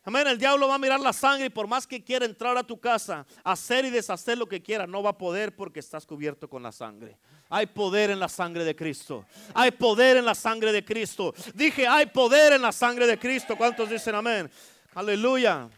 [0.05, 2.63] Amén, el diablo va a mirar la sangre y por más que quiera entrar a
[2.63, 6.49] tu casa, hacer y deshacer lo que quiera, no va a poder porque estás cubierto
[6.49, 7.19] con la sangre.
[7.49, 9.27] Hay poder en la sangre de Cristo.
[9.53, 11.35] Hay poder en la sangre de Cristo.
[11.55, 13.57] Dije, hay poder en la sangre de Cristo.
[13.57, 14.49] ¿Cuántos dicen amén?
[14.95, 15.69] Aleluya.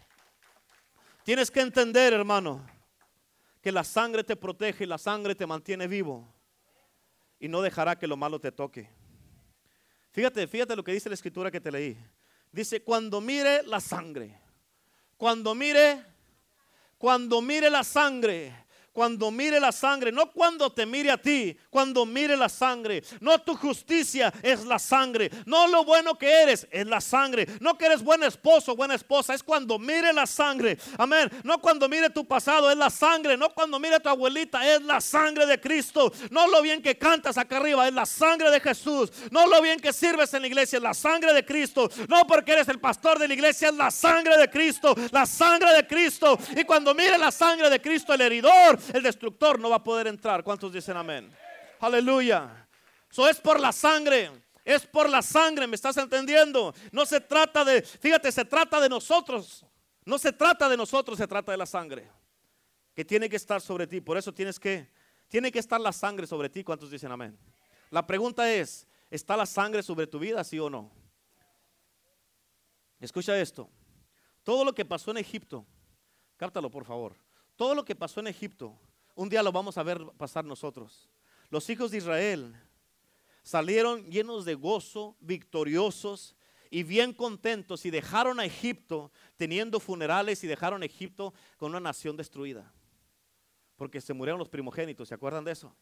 [1.25, 2.67] Tienes que entender, hermano,
[3.63, 6.31] que la sangre te protege y la sangre te mantiene vivo
[7.41, 8.91] y no dejará que lo malo te toque.
[10.11, 11.99] Fíjate, fíjate lo que dice la escritura que te leí.
[12.51, 14.41] Dice, cuando mire la sangre,
[15.17, 16.05] cuando mire,
[16.97, 18.67] cuando mire la sangre,
[18.99, 23.05] cuando mire la sangre, no cuando te mire a ti, cuando mire la sangre.
[23.21, 27.79] No tu justicia es la sangre, no lo bueno que eres es la sangre, no
[27.79, 30.77] que eres buen esposo, buena esposa, es cuando mire la sangre.
[30.99, 31.31] Amén.
[31.45, 35.01] No cuando mire tu pasado es la sangre, no cuando mire tu abuelita es la
[35.01, 36.13] sangre de Cristo.
[36.33, 39.13] No lo bien que cantas acá arriba es la sangre de Jesús.
[39.31, 41.89] No lo bien que sirves en la iglesia es la sangre de Cristo.
[42.09, 45.73] No porque eres el pastor de la iglesia es la sangre de Cristo, la sangre
[45.73, 46.37] de Cristo.
[46.57, 50.07] Y cuando mire la sangre de Cristo el heridor el destructor no va a poder
[50.07, 50.43] entrar.
[50.43, 51.33] ¿Cuántos dicen amén?
[51.81, 52.69] Aleluya.
[53.11, 54.31] Eso es por la sangre.
[54.65, 56.75] Es por la sangre, ¿me estás entendiendo?
[56.93, 59.65] No se trata de, fíjate, se trata de nosotros.
[60.05, 62.11] No se trata de nosotros, se trata de la sangre.
[62.95, 64.03] Que tiene que estar sobre ti.
[64.03, 64.91] Por eso tienes que,
[65.29, 66.65] tiene que estar la sangre sobre ti.
[66.65, 67.39] ¿Cuántos dicen amén?
[67.91, 70.91] La pregunta es, ¿está la sangre sobre tu vida, sí o no?
[73.01, 73.71] Escucha esto.
[74.43, 75.65] Todo lo que pasó en Egipto,
[76.37, 77.17] cártalo por favor.
[77.59, 78.79] Todo lo que pasó en Egipto,
[79.17, 81.11] un día lo vamos a ver pasar nosotros.
[81.51, 82.55] Los hijos de Israel
[83.43, 86.37] salieron llenos de gozo, victoriosos
[86.71, 91.81] y bien contentos y dejaron a Egipto teniendo funerales y dejaron a Egipto con una
[91.81, 92.73] nación destruida.
[93.75, 95.75] Porque se murieron los primogénitos, ¿se acuerdan de eso?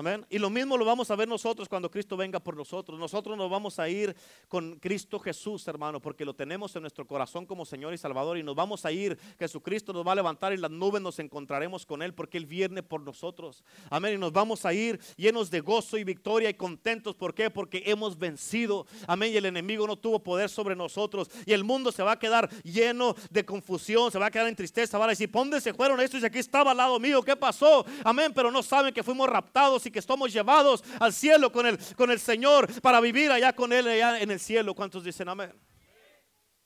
[0.00, 0.24] Amén.
[0.30, 2.98] Y lo mismo lo vamos a ver nosotros cuando Cristo venga por nosotros.
[2.98, 4.16] Nosotros nos vamos a ir
[4.48, 8.38] con Cristo Jesús, hermano, porque lo tenemos en nuestro corazón como Señor y Salvador.
[8.38, 9.18] Y nos vamos a ir.
[9.38, 12.82] Jesucristo nos va a levantar y las nubes nos encontraremos con Él porque Él viene
[12.82, 13.62] por nosotros.
[13.90, 14.14] Amén.
[14.14, 17.14] Y nos vamos a ir llenos de gozo y victoria y contentos.
[17.14, 17.50] ¿Por qué?
[17.50, 18.86] Porque hemos vencido.
[19.06, 19.34] Amén.
[19.34, 21.30] Y el enemigo no tuvo poder sobre nosotros.
[21.44, 24.56] Y el mundo se va a quedar lleno de confusión, se va a quedar en
[24.56, 24.96] tristeza.
[24.96, 26.22] Va a decir, ¿dónde se fueron estos?
[26.22, 27.22] Y aquí estaba al lado mío.
[27.22, 27.84] ¿Qué pasó?
[28.02, 28.32] Amén.
[28.34, 32.18] Pero no saben que fuimos raptados que estamos llevados al cielo con el, con el
[32.18, 34.74] Señor para vivir allá con Él, allá en el cielo.
[34.74, 35.52] ¿Cuántos dicen amén?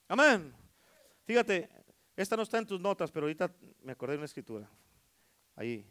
[0.09, 0.55] Amén.
[1.25, 1.69] Fíjate,
[2.17, 4.71] esta no está en tus notas, pero ahorita me acordé de una escritura.
[5.57, 5.87] Ahí.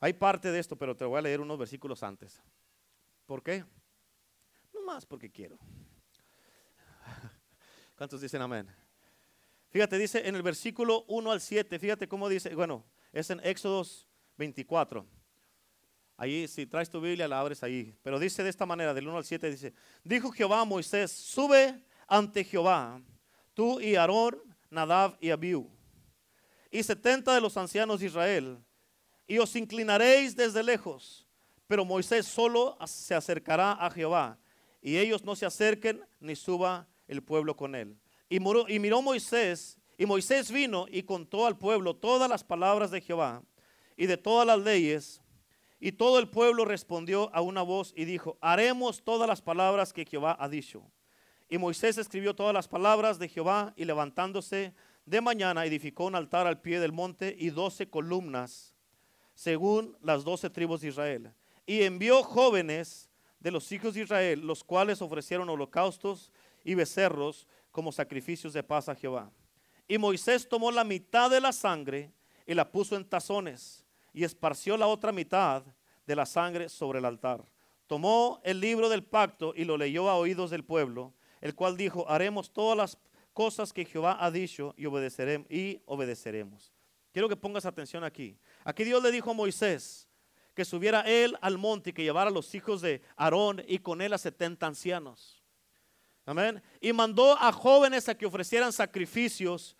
[0.00, 2.42] Hay parte de esto, pero te voy a leer unos versículos antes.
[3.26, 3.64] ¿Por qué?
[4.72, 5.58] No más porque quiero.
[7.96, 8.68] ¿Cuántos dicen amén?
[9.70, 14.08] Fíjate, dice en el versículo 1 al 7, fíjate cómo dice, bueno, es en Éxodos
[14.36, 15.06] 24.
[16.16, 17.94] Ahí, si traes tu Biblia, la abres ahí.
[18.02, 19.74] Pero dice de esta manera, del 1 al 7, dice,
[20.04, 23.00] dijo Jehová a Moisés, sube ante Jehová,
[23.52, 25.68] tú y Aarón, Nadab y Abiú,
[26.70, 28.58] y setenta de los ancianos de Israel,
[29.26, 31.26] y os inclinaréis desde lejos,
[31.66, 34.38] pero Moisés solo se acercará a Jehová,
[34.82, 37.98] y ellos no se acerquen ni suba el pueblo con él.
[38.28, 43.00] Y, y miró Moisés, y Moisés vino y contó al pueblo todas las palabras de
[43.00, 43.42] Jehová
[43.96, 45.20] y de todas las leyes.
[45.84, 50.06] Y todo el pueblo respondió a una voz y dijo, haremos todas las palabras que
[50.06, 50.82] Jehová ha dicho.
[51.46, 54.72] Y Moisés escribió todas las palabras de Jehová y levantándose
[55.04, 58.74] de mañana edificó un altar al pie del monte y doce columnas,
[59.34, 61.34] según las doce tribus de Israel.
[61.66, 66.32] Y envió jóvenes de los hijos de Israel, los cuales ofrecieron holocaustos
[66.64, 69.30] y becerros como sacrificios de paz a Jehová.
[69.86, 72.10] Y Moisés tomó la mitad de la sangre
[72.46, 73.83] y la puso en tazones
[74.14, 75.62] y esparció la otra mitad
[76.06, 77.44] de la sangre sobre el altar.
[77.86, 82.08] Tomó el libro del pacto y lo leyó a oídos del pueblo, el cual dijo,
[82.08, 82.98] haremos todas las
[83.34, 85.50] cosas que Jehová ha dicho y obedeceremos.
[85.50, 86.72] Y obedeceremos.
[87.12, 88.38] Quiero que pongas atención aquí.
[88.64, 90.08] Aquí Dios le dijo a Moisés
[90.54, 94.00] que subiera él al monte y que llevara a los hijos de Aarón y con
[94.00, 95.42] él a 70 ancianos.
[96.24, 96.62] Amén.
[96.80, 99.76] Y mandó a jóvenes a que ofrecieran sacrificios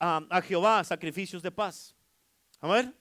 [0.00, 1.94] a, Jehová, sacrificios de paz.
[2.60, 2.94] Amén.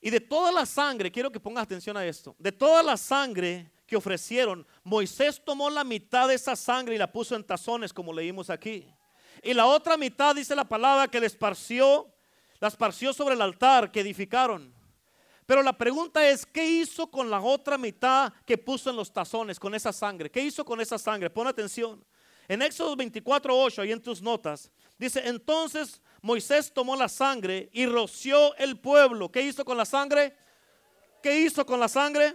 [0.00, 3.70] Y de toda la sangre, quiero que pongas atención a esto, de toda la sangre
[3.86, 8.12] que ofrecieron, Moisés tomó la mitad de esa sangre y la puso en tazones, como
[8.12, 8.86] leímos aquí.
[9.42, 12.06] Y la otra mitad, dice la palabra, que le esparció,
[12.60, 14.74] la esparció sobre el altar que edificaron.
[15.46, 19.58] Pero la pregunta es, ¿qué hizo con la otra mitad que puso en los tazones,
[19.58, 20.30] con esa sangre?
[20.30, 21.30] ¿Qué hizo con esa sangre?
[21.30, 22.04] Pon atención.
[22.46, 27.86] En Éxodo 24, 8, ahí en tus notas, dice, entonces Moisés tomó la sangre y
[27.86, 29.30] roció el pueblo.
[29.30, 30.36] ¿Qué hizo con la sangre?
[31.22, 32.34] ¿Qué hizo con la sangre?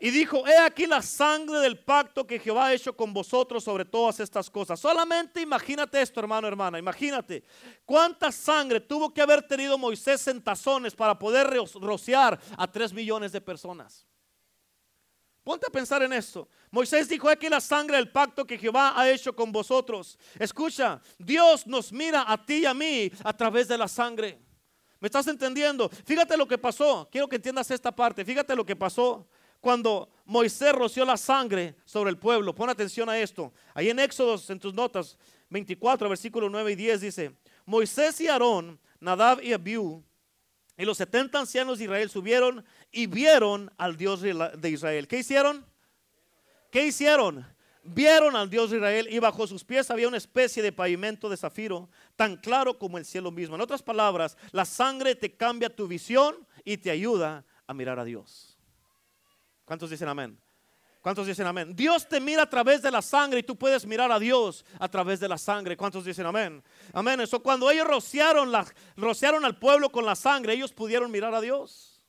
[0.00, 3.84] Y dijo, he aquí la sangre del pacto que Jehová ha hecho con vosotros sobre
[3.84, 4.78] todas estas cosas.
[4.78, 7.44] Solamente imagínate esto, hermano, hermana, imagínate
[7.86, 11.48] cuánta sangre tuvo que haber tenido Moisés en tazones para poder
[11.80, 14.06] rociar a tres millones de personas.
[15.44, 16.48] Ponte a pensar en esto.
[16.70, 20.18] Moisés dijo aquí la sangre del pacto que Jehová ha hecho con vosotros.
[20.38, 24.40] Escucha, Dios nos mira a ti y a mí a través de la sangre.
[24.98, 25.90] ¿Me estás entendiendo?
[26.06, 27.06] Fíjate lo que pasó.
[27.12, 28.24] Quiero que entiendas esta parte.
[28.24, 29.28] Fíjate lo que pasó
[29.60, 32.54] cuando Moisés roció la sangre sobre el pueblo.
[32.54, 33.52] Pon atención a esto.
[33.74, 35.18] Ahí en Éxodo, en tus notas,
[35.50, 40.02] 24, versículos 9 y 10 dice, Moisés y Aarón, Nadab y Abiú,
[40.76, 45.06] y los 70 ancianos de Israel subieron y vieron al Dios de Israel.
[45.06, 45.64] ¿Qué hicieron?
[46.70, 47.46] ¿Qué hicieron?
[47.84, 51.36] Vieron al Dios de Israel y bajo sus pies había una especie de pavimento de
[51.36, 53.54] zafiro, tan claro como el cielo mismo.
[53.54, 58.04] En otras palabras, la sangre te cambia tu visión y te ayuda a mirar a
[58.04, 58.58] Dios.
[59.64, 60.38] ¿Cuántos dicen amén?
[61.04, 61.76] ¿Cuántos dicen amén?
[61.76, 64.88] Dios te mira a través de la sangre y tú puedes mirar a Dios a
[64.88, 65.76] través de la sangre.
[65.76, 66.64] ¿Cuántos dicen amén?
[66.94, 67.20] Amén.
[67.20, 68.64] Eso cuando ellos rociaron, la,
[68.96, 72.00] rociaron al pueblo con la sangre, ellos pudieron mirar a Dios.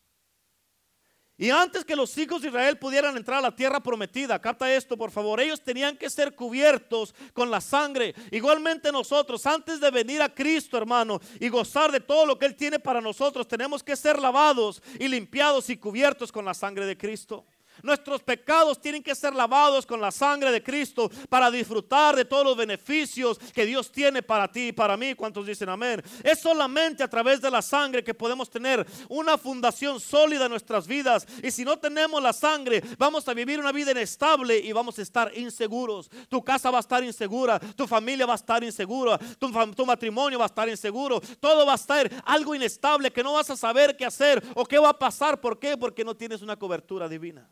[1.37, 4.95] Y antes que los hijos de Israel pudieran entrar a la tierra prometida, capta esto
[4.95, 8.15] por favor, ellos tenían que ser cubiertos con la sangre.
[8.31, 12.55] Igualmente nosotros, antes de venir a Cristo, hermano, y gozar de todo lo que Él
[12.55, 16.97] tiene para nosotros, tenemos que ser lavados y limpiados y cubiertos con la sangre de
[16.97, 17.45] Cristo.
[17.85, 22.43] Nuestros pecados tienen que ser lavados con la sangre de Cristo para disfrutar de todos
[22.43, 25.13] los beneficios que Dios tiene para ti y para mí.
[25.13, 26.03] ¿Cuántos dicen amén?
[26.23, 30.87] Es solamente a través de la sangre que podemos tener una fundación sólida en nuestras
[30.87, 31.27] vidas.
[31.43, 35.03] Y si no tenemos la sangre, vamos a vivir una vida inestable y vamos a
[35.03, 36.09] estar inseguros.
[36.27, 40.39] Tu casa va a estar insegura, tu familia va a estar insegura, tu, tu matrimonio
[40.39, 41.21] va a estar inseguro.
[41.39, 44.79] Todo va a estar algo inestable que no vas a saber qué hacer o qué
[44.79, 45.39] va a pasar.
[45.39, 45.77] ¿Por qué?
[45.77, 47.47] Porque no tienes una cobertura divina.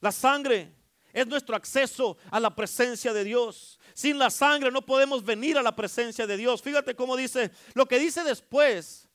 [0.00, 0.72] La sangre
[1.12, 3.78] es nuestro acceso a la presencia de Dios.
[3.94, 6.62] Sin la sangre no podemos venir a la presencia de Dios.
[6.62, 9.08] Fíjate cómo dice, lo que dice después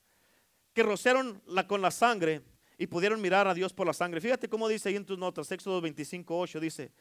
[0.73, 2.41] que rociaron con la sangre
[2.77, 4.19] y pudieron mirar a Dios por la sangre.
[4.19, 6.91] Fíjate cómo dice ahí en tus notas, Éxodo 25, 8 dice,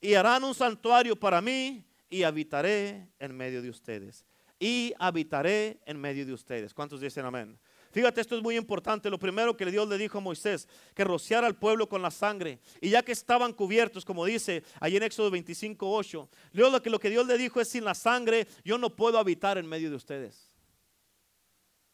[0.00, 4.24] y harán un santuario para mí y habitaré en medio de ustedes.
[4.58, 6.74] Y habitaré en medio de ustedes.
[6.74, 7.58] ¿Cuántos dicen amén?
[7.90, 9.10] Fíjate, esto es muy importante.
[9.10, 12.58] Lo primero que Dios le dijo a Moisés, que rociara al pueblo con la sangre.
[12.80, 17.00] Y ya que estaban cubiertos, como dice ahí en Éxodo 25, 8, lo que, lo
[17.00, 19.96] que Dios le dijo es, sin la sangre yo no puedo habitar en medio de
[19.96, 20.47] ustedes.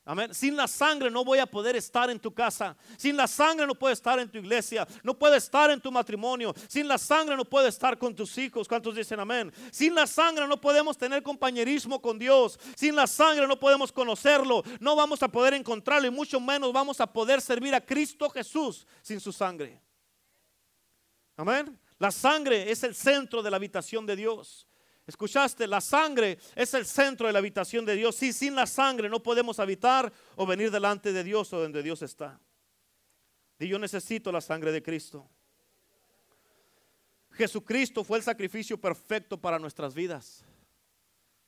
[0.07, 0.35] Amén.
[0.35, 2.77] Sin la sangre no voy a poder estar en tu casa.
[2.99, 4.87] Sin la sangre no puedo estar en tu iglesia.
[5.03, 6.55] No puedo estar en tu matrimonio.
[6.69, 8.69] Sin la sangre no puedo estar con tus hijos.
[8.69, 9.51] ¿Cuántos dicen amén?
[9.73, 12.61] Sin la sangre no podemos tener compañerismo con Dios.
[12.77, 14.63] Sin la sangre no podemos conocerlo.
[14.79, 18.87] No vamos a poder encontrarlo y mucho menos vamos a poder servir a Cristo Jesús
[19.01, 19.81] sin su sangre.
[21.35, 21.81] Amén.
[21.99, 24.67] La sangre es el centro de la habitación de Dios.
[25.07, 28.17] Escuchaste, la sangre es el centro de la habitación de Dios.
[28.17, 32.01] Si sin la sangre no podemos habitar o venir delante de Dios o donde Dios
[32.03, 32.41] está.
[33.59, 35.29] Di yo necesito la sangre de Cristo.
[37.33, 40.45] Jesucristo fue el sacrificio perfecto para nuestras vidas.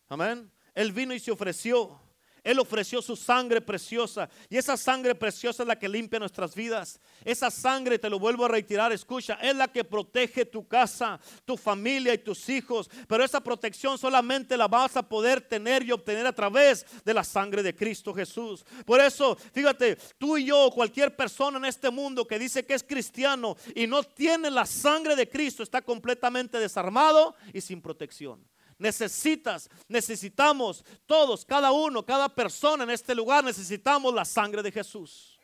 [0.08, 0.50] Amén.
[0.74, 1.98] Él vino y se ofreció.
[2.46, 4.30] Él ofreció su sangre preciosa.
[4.48, 7.00] Y esa sangre preciosa es la que limpia nuestras vidas.
[7.24, 11.56] Esa sangre, te lo vuelvo a retirar, escucha, es la que protege tu casa, tu
[11.56, 12.88] familia y tus hijos.
[13.08, 17.24] Pero esa protección solamente la vas a poder tener y obtener a través de la
[17.24, 18.64] sangre de Cristo Jesús.
[18.84, 22.84] Por eso, fíjate, tú y yo, cualquier persona en este mundo que dice que es
[22.84, 28.40] cristiano y no tiene la sangre de Cristo, está completamente desarmado y sin protección.
[28.78, 35.38] Necesitas, necesitamos todos, cada uno, cada persona en este lugar, necesitamos la sangre de Jesús.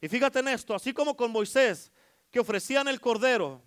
[0.00, 1.92] Y fíjate en esto, así como con Moisés,
[2.30, 3.62] que ofrecían el cordero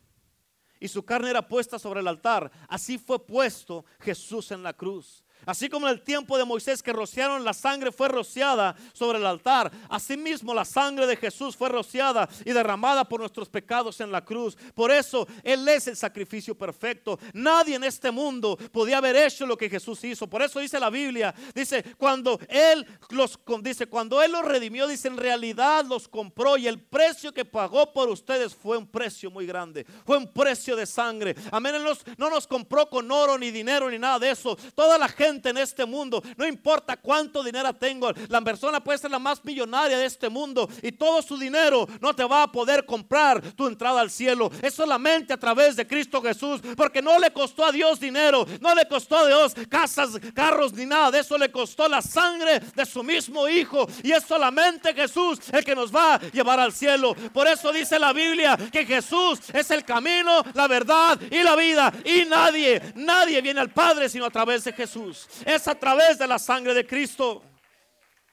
[0.79, 5.23] y su carne era puesta sobre el altar, así fue puesto Jesús en la cruz.
[5.45, 9.25] Así como en el tiempo de Moisés que rociaron la sangre fue rociada sobre el
[9.25, 14.23] altar, asimismo la sangre de Jesús fue rociada y derramada por nuestros pecados en la
[14.23, 14.57] cruz.
[14.75, 17.19] Por eso Él es el sacrificio perfecto.
[17.33, 20.27] Nadie en este mundo podía haber hecho lo que Jesús hizo.
[20.27, 25.07] Por eso dice la Biblia, dice, cuando Él los dice, cuando Él los redimió, dice,
[25.07, 29.45] en realidad los compró y el precio que pagó por ustedes fue un precio muy
[29.45, 29.85] grande.
[30.05, 31.35] Fue un precio de sangre.
[31.51, 31.75] Amén.
[31.75, 31.83] Él
[32.17, 34.57] no nos compró con oro ni dinero ni nada de eso.
[34.75, 39.11] Toda la gente en este mundo, no importa cuánto dinero tengo, la persona puede ser
[39.11, 42.85] la más millonaria de este mundo y todo su dinero no te va a poder
[42.85, 44.51] comprar tu entrada al cielo.
[44.61, 48.75] Es solamente a través de Cristo Jesús, porque no le costó a Dios dinero, no
[48.75, 53.03] le costó a Dios casas, carros ni nada eso, le costó la sangre de su
[53.03, 57.15] mismo Hijo y es solamente Jesús el que nos va a llevar al cielo.
[57.33, 61.93] Por eso dice la Biblia que Jesús es el camino, la verdad y la vida
[62.05, 66.27] y nadie, nadie viene al Padre sino a través de Jesús es a través de
[66.27, 67.43] la sangre de Cristo.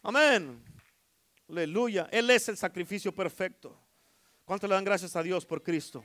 [0.03, 0.63] Amén.
[1.49, 2.09] Aleluya.
[2.11, 3.79] Él es el sacrificio perfecto.
[4.45, 6.05] ¿Cuánto le dan gracias a Dios por Cristo?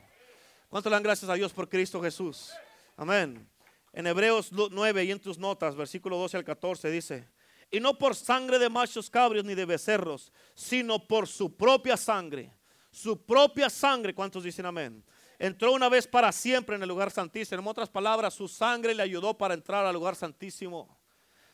[0.68, 2.52] ¿Cuánto le dan gracias a Dios por Cristo Jesús?
[2.96, 3.48] Amén.
[3.92, 7.28] En Hebreos 9 y en tus notas, versículo 12 al 14 dice,
[7.70, 12.52] y no por sangre de machos cabrios ni de becerros, sino por su propia sangre.
[12.90, 15.04] Su propia sangre, ¿cuántos dicen amén?
[15.38, 17.60] Entró una vez para siempre en el lugar santísimo.
[17.60, 20.98] En otras palabras, su sangre le ayudó para entrar al lugar santísimo.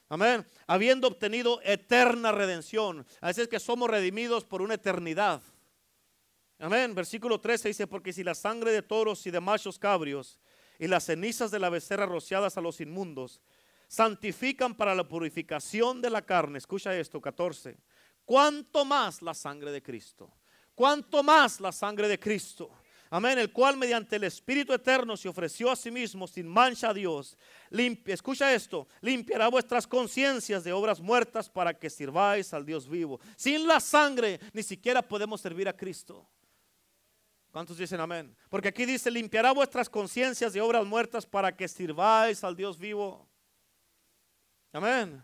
[0.09, 0.47] Amén.
[0.67, 3.07] Habiendo obtenido eterna redención.
[3.21, 5.41] Así es que somos redimidos por una eternidad.
[6.59, 6.95] Amén.
[6.95, 10.39] Versículo 13 dice, porque si la sangre de toros y de machos cabrios
[10.79, 13.41] y las cenizas de la becerra rociadas a los inmundos
[13.87, 16.59] santifican para la purificación de la carne.
[16.59, 17.77] Escucha esto, 14.
[18.25, 20.31] ¿Cuánto más la sangre de Cristo?
[20.75, 22.71] ¿Cuánto más la sangre de Cristo?
[23.13, 26.95] Amén, el cual mediante el Espíritu Eterno se ofreció a sí mismo sin mancha a
[26.95, 27.37] Dios.
[28.07, 33.21] Escucha esto, limpiará vuestras conciencias de obras muertas para que sirváis al Dios vivo.
[33.37, 36.25] Sin la sangre ni siquiera podemos servir a Cristo.
[37.51, 38.37] ¿Cuántos dicen amén?
[38.49, 43.29] Porque aquí dice, limpiará vuestras conciencias de obras muertas para que sirváis al Dios vivo.
[44.73, 45.21] Amén.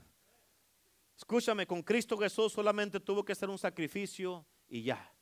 [1.17, 5.16] Escúchame, con Cristo Jesús solamente tuvo que ser un sacrificio y ya.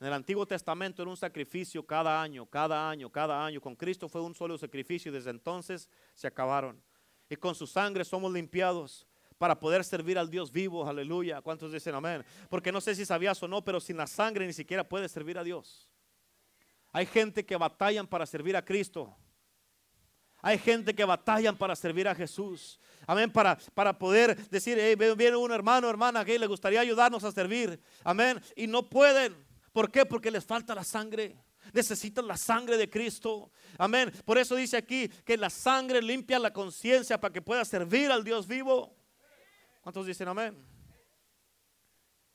[0.00, 3.60] En el Antiguo Testamento era un sacrificio cada año, cada año, cada año.
[3.60, 6.82] Con Cristo fue un solo sacrificio y desde entonces se acabaron.
[7.28, 10.88] Y con su sangre somos limpiados para poder servir al Dios vivo.
[10.88, 11.42] Aleluya.
[11.42, 12.24] ¿Cuántos dicen amén?
[12.48, 15.36] Porque no sé si sabías o no, pero sin la sangre ni siquiera puedes servir
[15.36, 15.90] a Dios.
[16.92, 19.14] Hay gente que batallan para servir a Cristo.
[20.40, 22.80] Hay gente que batallan para servir a Jesús.
[23.06, 23.30] Amén.
[23.30, 27.78] Para, para poder decir, viene un hermano, hermana que le gustaría ayudarnos a servir.
[28.02, 28.40] Amén.
[28.56, 29.49] Y no pueden.
[29.72, 30.04] ¿Por qué?
[30.04, 31.36] Porque les falta la sangre.
[31.72, 33.52] Necesitan la sangre de Cristo.
[33.78, 34.12] Amén.
[34.24, 38.24] Por eso dice aquí que la sangre limpia la conciencia para que pueda servir al
[38.24, 38.96] Dios vivo.
[39.82, 40.56] ¿Cuántos dicen amén?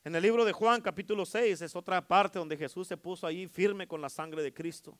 [0.04, 3.48] En el libro de Juan capítulo 6 es otra parte donde Jesús se puso ahí
[3.48, 4.98] firme con la sangre de Cristo.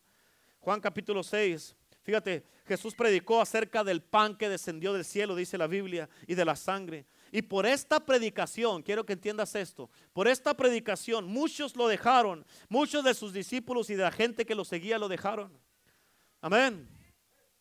[0.60, 5.68] Juan capítulo 6, fíjate, Jesús predicó acerca del pan que descendió del cielo, dice la
[5.68, 7.06] Biblia, y de la sangre.
[7.36, 13.04] Y por esta predicación, quiero que entiendas esto, por esta predicación muchos lo dejaron, muchos
[13.04, 15.52] de sus discípulos y de la gente que lo seguía lo dejaron.
[16.40, 16.88] Amén.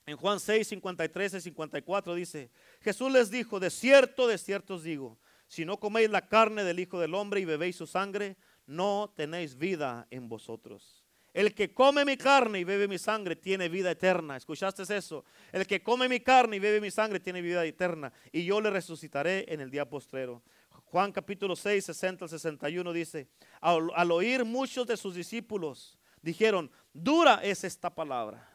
[0.06, 2.52] En Juan 6, 53 y 54 dice,
[2.82, 5.18] Jesús les dijo, de cierto, de cierto os digo,
[5.48, 9.56] si no coméis la carne del Hijo del Hombre y bebéis su sangre, no tenéis
[9.56, 11.03] vida en vosotros.
[11.34, 14.36] El que come mi carne y bebe mi sangre tiene vida eterna.
[14.36, 15.24] ¿Escuchaste eso?
[15.50, 18.12] El que come mi carne y bebe mi sangre tiene vida eterna.
[18.30, 20.44] Y yo le resucitaré en el día postrero.
[20.84, 23.26] Juan capítulo 6, 60 al 61 dice,
[23.60, 28.48] al, oír muchos de sus discípulos, dijeron, dura es esta palabra.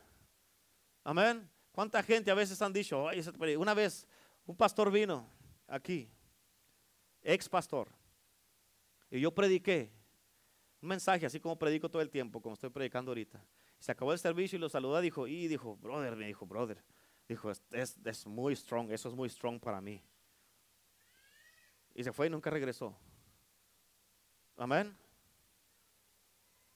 [1.03, 1.49] Amén.
[1.73, 3.07] ¿Cuánta gente a veces han dicho,
[3.57, 4.07] una vez
[4.45, 5.30] un pastor vino
[5.67, 6.09] aquí,
[7.21, 7.89] ex pastor,
[9.11, 9.91] y yo prediqué
[10.82, 13.43] Un mensaje, así como predico todo el tiempo, como estoy predicando ahorita.
[13.80, 16.84] Se acabó el servicio y lo saludó, dijo, y dijo, brother, me dijo, brother.
[17.27, 20.01] Dijo, es, es muy strong, eso es muy strong para mí.
[21.93, 22.97] Y se fue y nunca regresó.
[24.57, 24.95] Amén.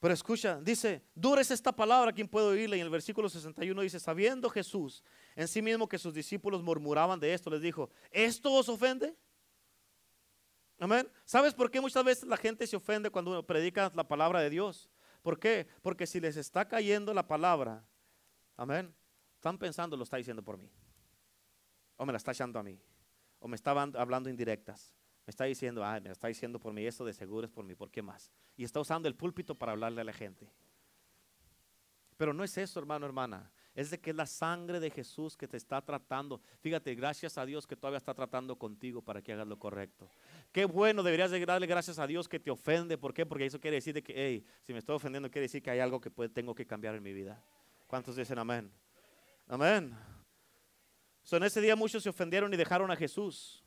[0.03, 2.75] Pero escucha, dice, dura es esta palabra, ¿quién puede oírla?
[2.75, 5.01] Y en el versículo 61 dice, sabiendo Jesús
[5.33, 9.15] en sí mismo que sus discípulos murmuraban de esto, les dijo, ¿esto os ofende?
[10.79, 11.09] Amén.
[11.25, 14.49] ¿Sabes por qué muchas veces la gente se ofende cuando uno predica la palabra de
[14.49, 14.89] Dios?
[15.21, 15.67] ¿Por qué?
[15.81, 17.85] Porque si les está cayendo la palabra,
[18.57, 18.93] amén,
[19.35, 20.69] están pensando, lo está diciendo por mí.
[21.97, 22.79] O me la está echando a mí.
[23.39, 24.93] O me está hablando indirectas.
[25.25, 27.75] Me está diciendo, ah, me está diciendo por mí, esto de seguro es por mí,
[27.75, 28.31] ¿por qué más?
[28.57, 30.51] Y está usando el púlpito para hablarle a la gente.
[32.17, 33.51] Pero no es eso, hermano, hermana.
[33.75, 36.39] Es de que es la sangre de Jesús que te está tratando.
[36.59, 40.09] Fíjate, gracias a Dios que todavía está tratando contigo para que hagas lo correcto.
[40.51, 42.97] Qué bueno, deberías de darle gracias a Dios que te ofende.
[42.97, 43.25] ¿Por qué?
[43.25, 45.79] Porque eso quiere decir de que, hey, si me estoy ofendiendo, quiere decir que hay
[45.79, 47.43] algo que tengo que cambiar en mi vida.
[47.87, 48.71] ¿Cuántos dicen amén?
[49.47, 49.95] Amén.
[51.23, 53.63] So, en ese día muchos se ofendieron y dejaron a Jesús.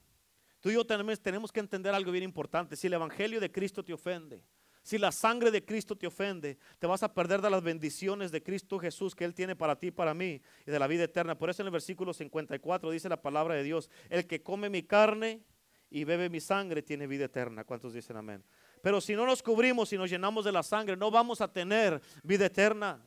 [0.61, 2.77] Tú y yo tenemos, que entender algo bien importante.
[2.77, 4.43] Si el Evangelio de Cristo te ofende,
[4.87, 8.41] si la sangre de Cristo te ofende, te vas a perder de las bendiciones de
[8.41, 11.37] Cristo Jesús que Él tiene para ti y para mí y de la vida eterna.
[11.37, 14.85] Por eso en el versículo 54 dice la palabra de Dios, el que come mi
[14.85, 15.43] carne
[15.91, 17.65] y bebe mi sangre tiene vida eterna.
[17.65, 18.45] ¿Cuántos dicen amén?
[18.81, 22.01] Pero si no nos cubrimos y nos llenamos de la sangre, no vamos a tener
[22.23, 23.05] vida eterna.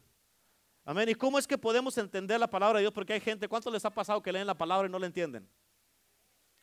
[0.84, 1.07] Amén.
[1.07, 2.93] ¿Y cómo es que podemos entender la palabra de Dios?
[2.93, 5.47] Porque hay gente, ¿cuánto les ha pasado que leen la palabra y no la entienden?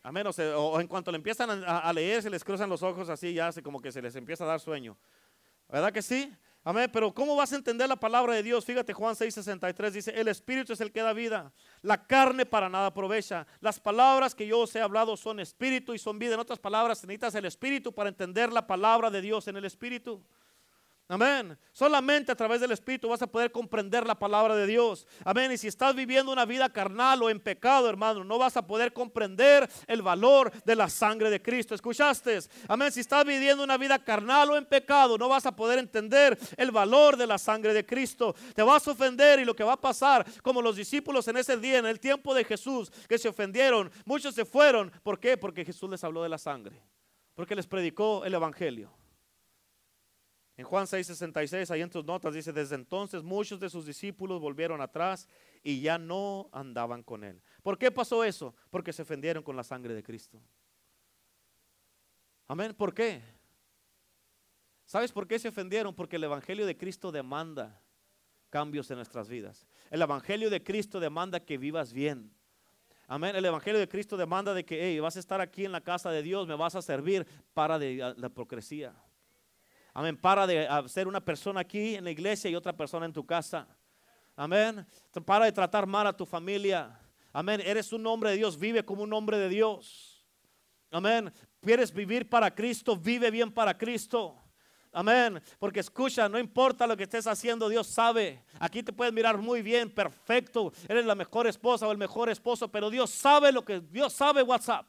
[0.07, 0.25] Amén.
[0.25, 3.49] O, o, en cuanto le empiezan a, leer, se les cruzan los ojos así, ya
[3.49, 4.97] hace como que se les empieza a dar sueño.
[5.69, 6.33] ¿Verdad que sí?
[6.63, 6.89] Amén.
[6.93, 8.65] Pero ¿cómo vas a entender la palabra de Dios?
[8.65, 11.53] Fíjate, Juan 6:63 dice: El espíritu es el que da vida,
[11.83, 13.49] la carne para nada aprovecha.
[13.59, 16.35] Las palabras que yo os he hablado son espíritu y son vida.
[16.35, 20.23] En otras palabras, necesitas el espíritu para entender la palabra de Dios en el espíritu.
[21.09, 21.57] Amén.
[21.71, 25.07] Solamente a través del Espíritu vas a poder comprender la palabra de Dios.
[25.25, 25.53] Amén.
[25.53, 28.93] Y si estás viviendo una vida carnal o en pecado, hermano, no vas a poder
[28.93, 31.77] comprender el valor de la sangre de Cristo.
[31.77, 32.41] ¿Escuchaste?
[32.67, 32.91] Amén.
[32.91, 36.73] Si estás viviendo una vida carnal o en pecado, no vas a poder entender el
[36.73, 38.35] valor de la sangre de Cristo.
[38.57, 41.57] Te vas a ofender y lo que va a pasar, como los discípulos en ese
[41.57, 44.91] día, en el tiempo de Jesús, que se ofendieron, muchos se fueron.
[45.05, 45.37] ¿Por qué?
[45.37, 46.83] Porque Jesús les habló de la sangre.
[47.37, 48.91] Porque les predicó el Evangelio.
[50.57, 54.81] En Juan 6:66, ahí en tus notas dice, desde entonces muchos de sus discípulos volvieron
[54.81, 55.29] atrás
[55.63, 57.43] y ya no andaban con él.
[57.63, 58.55] ¿Por qué pasó eso?
[58.71, 60.41] Porque se ofendieron con la sangre de Cristo.
[62.49, 62.75] Amén.
[62.75, 63.23] ¿Por qué?
[64.87, 65.95] ¿Sabes por qué se ofendieron?
[65.95, 67.83] Porque el Evangelio de Cristo demanda
[68.49, 69.67] cambios en nuestras vidas.
[69.91, 72.33] El Evangelio de Cristo demanda que vivas bien.
[73.09, 73.37] Amén.
[73.37, 76.11] El Evangelio de Cristo demanda de que hey, vas a estar aquí en la casa
[76.11, 78.95] de Dios, me vas a servir para la hipocresía.
[79.97, 80.15] Amén.
[80.15, 83.67] Para de ser una persona aquí en la iglesia y otra persona en tu casa.
[84.37, 84.87] Amén.
[85.25, 87.01] Para de tratar mal a tu familia.
[87.33, 87.63] Amén.
[87.65, 88.59] Eres un hombre de Dios.
[88.59, 90.23] Vive como un hombre de Dios.
[90.91, 91.33] Amén.
[91.63, 92.95] Quieres vivir para Cristo.
[92.95, 94.37] Vive bien para Cristo.
[94.93, 95.43] Amén.
[95.59, 98.45] Porque escucha, no importa lo que estés haciendo, Dios sabe.
[98.61, 100.75] Aquí te puedes mirar muy bien, perfecto.
[100.89, 104.43] Eres la mejor esposa o el mejor esposo, pero Dios sabe lo que Dios sabe
[104.43, 104.85] WhatsApp.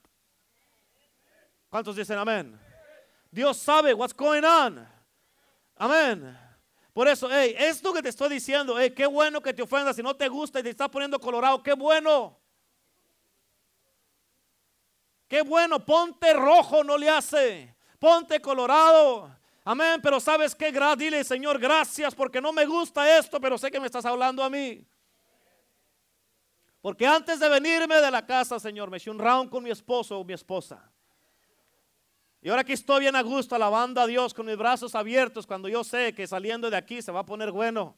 [1.70, 2.60] ¿Cuántos dicen amén?
[3.32, 4.97] Dios sabe what's going on.
[5.78, 6.38] Amén.
[6.94, 10.02] Por eso, hey, esto que te estoy diciendo, hey, qué bueno que te ofendas si
[10.02, 12.40] no te gusta y te está poniendo colorado, qué bueno.
[15.28, 17.76] Qué bueno, ponte rojo, no le hace.
[18.00, 19.36] Ponte colorado.
[19.64, 23.80] Amén, pero sabes qué, dile, Señor, gracias porque no me gusta esto, pero sé que
[23.80, 24.88] me estás hablando a mí.
[26.82, 30.18] Porque antes de venirme de la casa, Señor, me eché un round con mi esposo
[30.18, 30.90] o mi esposa.
[32.48, 35.68] Y ahora que estoy bien a gusto alabando a Dios con mis brazos abiertos cuando
[35.68, 37.94] yo sé que saliendo de aquí se va a poner bueno.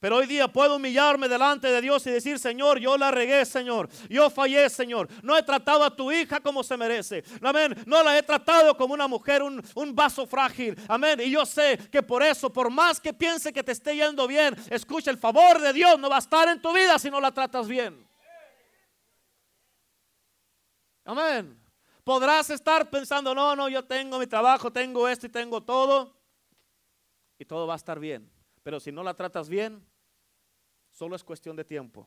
[0.00, 3.88] Pero hoy día puedo humillarme delante de Dios y decir, Señor, yo la regué, Señor.
[4.10, 5.08] Yo fallé, Señor.
[5.22, 7.22] No he tratado a tu hija como se merece.
[7.40, 7.76] Amén.
[7.86, 10.76] No la he tratado como una mujer, un, un, vaso frágil.
[10.88, 11.20] Amén.
[11.20, 14.56] Y yo sé que por eso, por más que piense que te esté yendo bien,
[14.68, 17.30] escucha, el favor de Dios no va a estar en tu vida si no la
[17.30, 18.04] tratas bien.
[21.04, 21.63] Amén.
[22.04, 26.14] Podrás estar pensando, no, no, yo tengo mi trabajo, tengo esto y tengo todo.
[27.38, 28.30] Y todo va a estar bien.
[28.62, 29.82] Pero si no la tratas bien,
[30.90, 32.06] solo es cuestión de tiempo.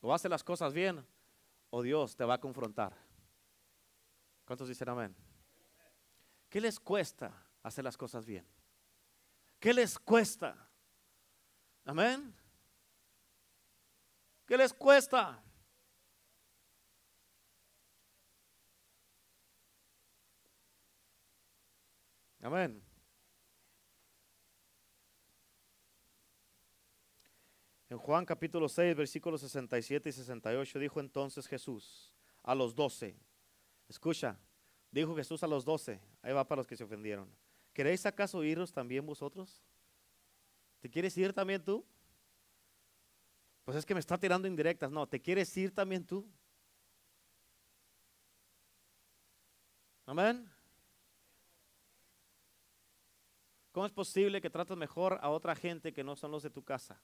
[0.00, 1.04] O hace las cosas bien
[1.70, 2.96] o Dios te va a confrontar.
[4.44, 5.16] ¿Cuántos dicen amén?
[6.48, 7.32] ¿Qué les cuesta
[7.64, 8.46] hacer las cosas bien?
[9.58, 10.68] ¿Qué les cuesta?
[11.84, 12.32] Amén.
[14.46, 15.42] ¿Qué les cuesta?
[22.44, 22.78] Amén.
[27.88, 33.16] En Juan capítulo 6, versículos 67 y 68 dijo entonces Jesús a los doce,
[33.88, 34.38] escucha,
[34.90, 37.34] dijo Jesús a los doce, ahí va para los que se ofendieron,
[37.72, 39.62] ¿queréis acaso iros también vosotros?
[40.80, 41.82] ¿Te quieres ir también tú?
[43.64, 46.30] Pues es que me está tirando indirectas, no, ¿te quieres ir también tú?
[50.04, 50.53] Amén.
[53.74, 56.62] ¿Cómo es posible que trates mejor a otra gente que no son los de tu
[56.62, 57.02] casa?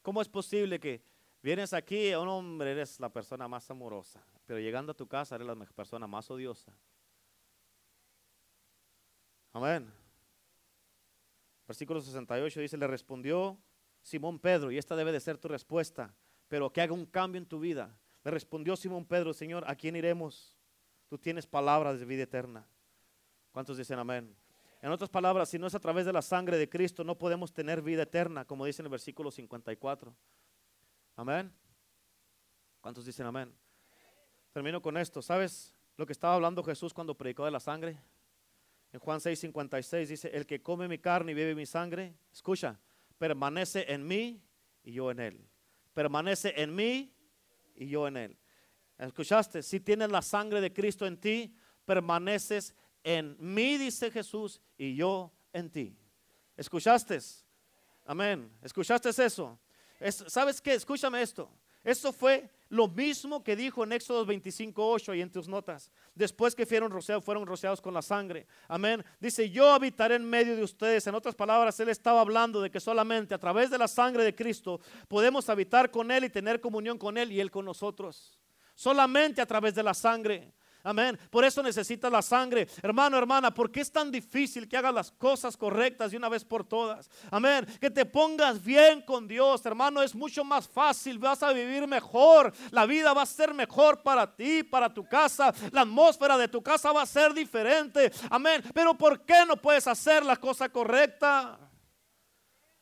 [0.00, 1.02] ¿Cómo es posible que
[1.42, 5.46] vienes aquí, un hombre, eres la persona más amorosa, pero llegando a tu casa eres
[5.46, 6.72] la persona más odiosa?
[9.52, 9.92] Amén.
[11.66, 13.58] Versículo 68 dice, le respondió
[14.00, 16.14] Simón Pedro, y esta debe de ser tu respuesta,
[16.48, 17.94] pero que haga un cambio en tu vida.
[18.24, 20.56] Le respondió Simón Pedro, Señor, ¿a quién iremos?
[21.06, 22.66] Tú tienes palabras de vida eterna.
[23.52, 24.34] ¿Cuántos dicen amén?
[24.80, 27.52] En otras palabras, si no es a través de la sangre de Cristo, no podemos
[27.52, 30.14] tener vida eterna, como dice en el versículo 54.
[31.16, 31.52] Amén.
[32.80, 33.52] ¿Cuántos dicen amén?
[34.52, 35.20] Termino con esto.
[35.20, 38.00] ¿Sabes lo que estaba hablando Jesús cuando predicó de la sangre?
[38.92, 42.78] En Juan 6, 56 dice, el que come mi carne y bebe mi sangre, escucha,
[43.18, 44.40] permanece en mí
[44.82, 45.48] y yo en él.
[45.92, 47.12] Permanece en mí
[47.74, 48.38] y yo en él.
[48.96, 49.62] ¿Escuchaste?
[49.62, 51.54] Si tienes la sangre de Cristo en ti,
[51.84, 52.78] permaneces en
[53.38, 55.96] mí, dice Jesús, y yo en ti.
[56.56, 57.18] ¿Escuchaste?
[58.04, 58.50] Amén.
[58.62, 59.58] ¿Escuchaste eso?
[60.26, 60.74] ¿Sabes qué?
[60.74, 61.50] Escúchame esto.
[61.84, 65.90] Esto fue lo mismo que dijo en Éxodo 25:8 y en tus notas.
[66.14, 68.46] Después que fueron rociados, fueron rociados con la sangre.
[68.66, 69.04] Amén.
[69.20, 71.06] Dice, yo habitaré en medio de ustedes.
[71.06, 74.34] En otras palabras, Él estaba hablando de que solamente a través de la sangre de
[74.34, 78.38] Cristo podemos habitar con Él y tener comunión con Él y Él con nosotros.
[78.74, 80.52] Solamente a través de la sangre.
[80.82, 81.18] Amén.
[81.30, 82.68] Por eso necesitas la sangre.
[82.82, 86.44] Hermano, hermana, ¿por qué es tan difícil que hagas las cosas correctas de una vez
[86.44, 87.10] por todas?
[87.30, 87.66] Amén.
[87.80, 91.18] Que te pongas bien con Dios, hermano, es mucho más fácil.
[91.18, 92.52] Vas a vivir mejor.
[92.70, 95.52] La vida va a ser mejor para ti, para tu casa.
[95.72, 98.12] La atmósfera de tu casa va a ser diferente.
[98.30, 98.62] Amén.
[98.72, 101.58] Pero ¿por qué no puedes hacer la cosa correcta?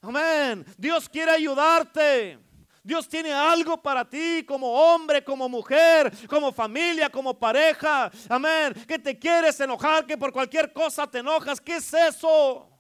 [0.03, 0.65] Amén.
[0.77, 2.46] Dios quiere ayudarte.
[2.87, 8.09] Dios tiene algo para ti como hombre, como mujer, como familia, como pareja.
[8.29, 8.75] Amén.
[8.87, 11.61] Que te quieres enojar, que por cualquier cosa te enojas.
[11.61, 12.71] ¿Qué es eso?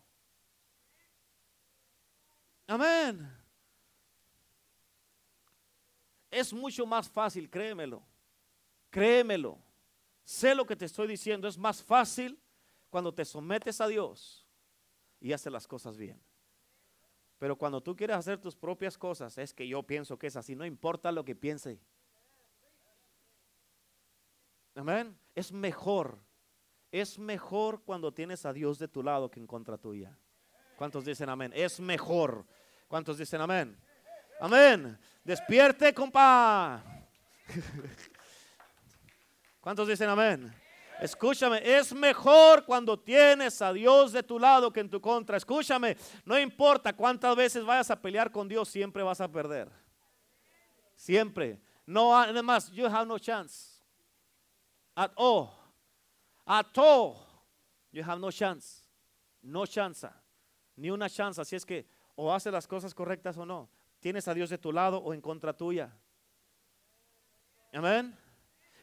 [2.68, 3.36] Amén.
[6.30, 8.00] Es mucho más fácil, créemelo.
[8.90, 9.58] Créemelo.
[10.24, 11.48] Sé lo que te estoy diciendo.
[11.48, 12.40] Es más fácil
[12.90, 14.46] cuando te sometes a Dios
[15.20, 16.25] y haces las cosas bien.
[17.38, 20.56] Pero cuando tú quieres hacer tus propias cosas, es que yo pienso que es así,
[20.56, 21.78] no importa lo que piense.
[24.74, 25.18] Amén.
[25.34, 26.18] Es mejor.
[26.90, 30.16] Es mejor cuando tienes a Dios de tu lado que en contra tuya.
[30.76, 31.52] ¿Cuántos dicen amén?
[31.54, 32.46] Es mejor.
[32.88, 33.76] ¿Cuántos dicen amén?
[34.40, 34.98] Amén.
[35.24, 36.82] Despierte, compa.
[39.60, 40.54] ¿Cuántos dicen amén?
[41.00, 45.36] Escúchame, es mejor cuando tienes a Dios de tu lado que en tu contra.
[45.36, 49.70] Escúchame, no importa cuántas veces vayas a pelear con Dios, siempre vas a perder.
[50.94, 51.60] Siempre.
[51.84, 53.80] No, además, you have no chance.
[54.94, 55.50] At all.
[56.46, 57.16] At all.
[57.92, 58.82] You have no chance.
[59.42, 60.08] No chance.
[60.76, 61.40] Ni una chance.
[61.40, 63.68] Así es que o haces las cosas correctas o no.
[64.00, 65.92] Tienes a Dios de tu lado o en contra tuya.
[67.72, 68.16] Amén.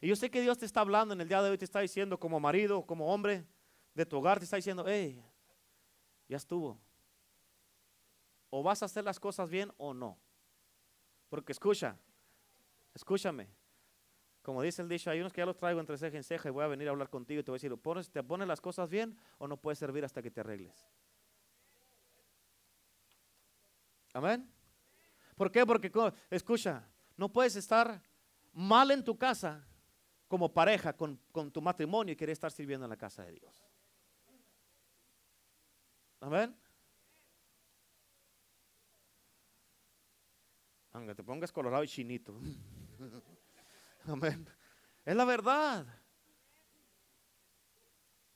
[0.04, 1.80] Y yo sé que Dios te está hablando en el día de hoy, te está
[1.80, 3.46] diciendo como marido, como hombre
[3.94, 5.24] de tu hogar, te está diciendo, hey,
[6.28, 6.78] ya estuvo.
[8.50, 10.18] O vas a hacer las cosas bien o no.
[11.30, 11.96] Porque escucha,
[12.92, 13.48] escúchame.
[14.42, 16.52] Como dice el dicho, hay unos que ya los traigo entre ceja y ceja y
[16.52, 18.60] voy a venir a hablar contigo y te voy a decir, ¿pones, ¿te pones las
[18.60, 20.86] cosas bien o no puedes servir hasta que te arregles?
[24.12, 24.52] Amén.
[25.34, 25.64] ¿Por qué?
[25.64, 25.90] Porque,
[26.28, 26.86] escucha,
[27.16, 28.02] no puedes estar
[28.52, 29.66] mal en tu casa
[30.34, 31.16] como pareja con,
[31.52, 33.64] tu matrimonio y quieres estar sirviendo en la casa de Dios.
[36.18, 36.58] Amén.
[40.90, 42.36] Aunque te pongas colorado y chinito.
[44.08, 44.44] Amén.
[45.04, 45.86] Es la verdad.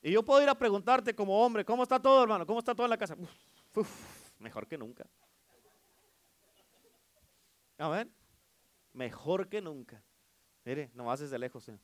[0.01, 2.47] Y yo puedo ir a preguntarte como hombre, ¿cómo está todo, hermano?
[2.47, 3.17] ¿Cómo está todo en la casa?
[4.39, 5.05] mejor que nunca.
[7.77, 8.15] Amén.
[8.93, 10.01] Mejor que nunca.
[10.69, 11.67] Mire, nomás desde lejos.
[11.71, 11.79] ¿eh?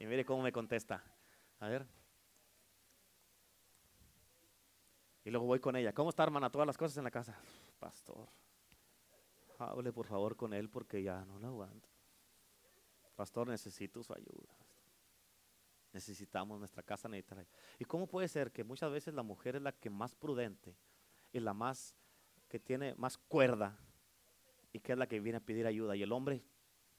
[0.00, 1.04] Y mire cómo me contesta.
[1.60, 1.86] A ver.
[5.24, 5.92] Y luego voy con ella.
[5.92, 6.50] ¿Cómo está, hermana?
[6.50, 7.38] Todas las cosas en la casa.
[7.78, 8.28] Pastor,
[9.60, 11.88] hable por favor con él porque ya no lo aguanto.
[13.14, 14.52] Pastor, necesito su ayuda.
[15.92, 17.46] Necesitamos nuestra casa necesita.
[17.78, 20.76] ¿Y cómo puede ser que muchas veces la mujer es la que más prudente
[21.32, 21.94] y la más
[22.48, 23.78] que tiene más cuerda
[24.72, 26.42] y que es la que viene a pedir ayuda y el hombre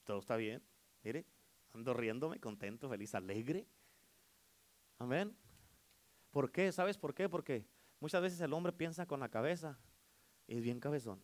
[0.06, 0.62] todo está bien?
[1.02, 1.26] Mire,
[1.74, 3.66] ando riéndome, contento, feliz, alegre.
[4.98, 5.36] Amén.
[6.30, 6.72] ¿Por qué?
[6.72, 7.28] ¿Sabes por qué?
[7.28, 7.66] Porque
[8.00, 9.78] muchas veces el hombre piensa con la cabeza
[10.46, 11.22] y es bien cabezón.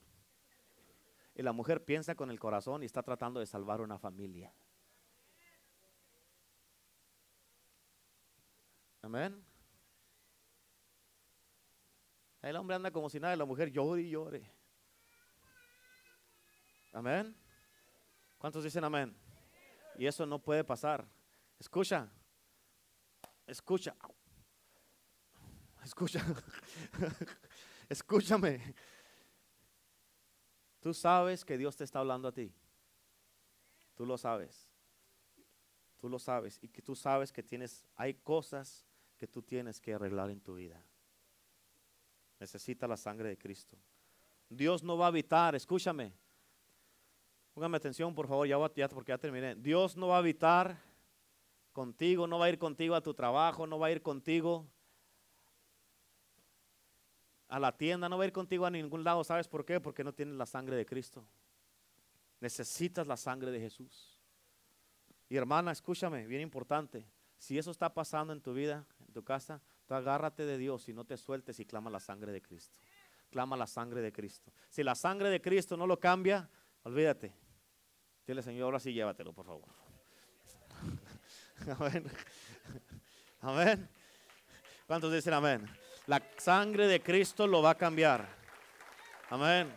[1.35, 4.53] Y la mujer piensa con el corazón y está tratando de salvar una familia.
[9.01, 9.43] Amén.
[12.43, 14.53] El hombre anda como si nada, la mujer llore y llore.
[16.93, 17.42] Amén.
[18.43, 19.15] ¿Cuántos dicen amén?
[19.97, 21.07] Y eso no puede pasar.
[21.61, 22.11] Escucha,
[23.47, 23.95] escucha,
[25.85, 26.27] escucha,
[27.89, 28.75] escúchame.
[30.81, 32.53] Tú sabes que Dios te está hablando a ti.
[33.95, 34.69] Tú lo sabes.
[35.97, 36.59] Tú lo sabes.
[36.63, 38.85] Y que tú sabes que tienes, hay cosas
[39.17, 40.85] que tú tienes que arreglar en tu vida.
[42.41, 43.79] Necesita la sangre de Cristo.
[44.49, 46.13] Dios no va a habitar, escúchame.
[47.55, 49.55] Póngame atención, por favor, ya, ya porque ya terminé.
[49.55, 50.79] Dios no va a habitar
[51.73, 54.67] contigo, no va a ir contigo a tu trabajo, no va a ir contigo
[57.49, 59.23] a la tienda, no va a ir contigo a ningún lado.
[59.25, 59.81] ¿Sabes por qué?
[59.81, 61.25] Porque no tienes la sangre de Cristo.
[62.41, 64.19] Necesitas la sangre de Jesús.
[65.29, 67.07] Y hermana, escúchame, bien importante.
[67.37, 70.95] Si eso está pasando en tu vida, en tu casa, tú agárrate de Dios y
[70.95, 72.79] no te sueltes y clama la sangre de Cristo.
[73.31, 74.53] Clama la sangre de Cristo.
[74.71, 76.49] Si la sangre de Cristo no lo cambia,
[76.85, 77.42] olvídate.
[78.27, 79.69] Dile, Señor, ahora sí llévatelo, por favor.
[81.79, 82.05] amén.
[83.41, 83.89] Amén.
[84.87, 85.69] ¿Cuántos dicen amén?
[86.07, 88.29] La sangre de Cristo lo va a cambiar.
[89.31, 89.73] Amén.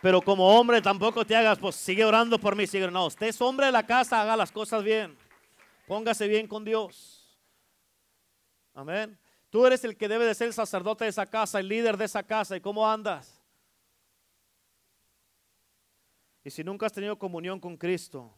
[0.00, 2.90] Pero como hombre tampoco te hagas, pues sigue orando por mí, sigue.
[2.90, 5.16] No, usted es hombre de la casa, haga las cosas bien.
[5.86, 7.38] Póngase bien con Dios.
[8.74, 9.18] Amén.
[9.50, 12.04] Tú eres el que debe de ser el sacerdote de esa casa, el líder de
[12.04, 12.56] esa casa.
[12.56, 13.37] ¿Y cómo andas?
[16.44, 18.34] Y si nunca has tenido comunión con Cristo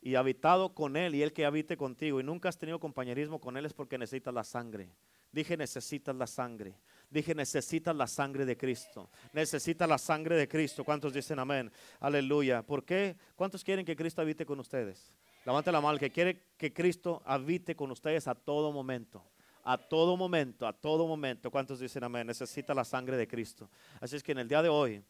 [0.00, 3.56] y habitado con Él y Él que habite contigo y nunca has tenido compañerismo con
[3.56, 4.90] Él es porque necesitas la sangre.
[5.32, 6.78] Dije, necesitas la sangre.
[7.10, 9.10] Dije, necesitas la sangre de Cristo.
[9.32, 10.84] Necesitas la sangre de Cristo.
[10.84, 11.72] ¿Cuántos dicen amén?
[11.98, 12.62] Aleluya.
[12.62, 13.16] ¿Por qué?
[13.34, 15.12] ¿Cuántos quieren que Cristo habite con ustedes?
[15.44, 19.24] Levante la mano, que quiere que Cristo habite con ustedes a todo momento.
[19.64, 21.50] A todo momento, a todo momento.
[21.50, 22.26] ¿Cuántos dicen amén?
[22.26, 23.68] Necesita la sangre de Cristo.
[24.00, 25.02] Así es que en el día de hoy,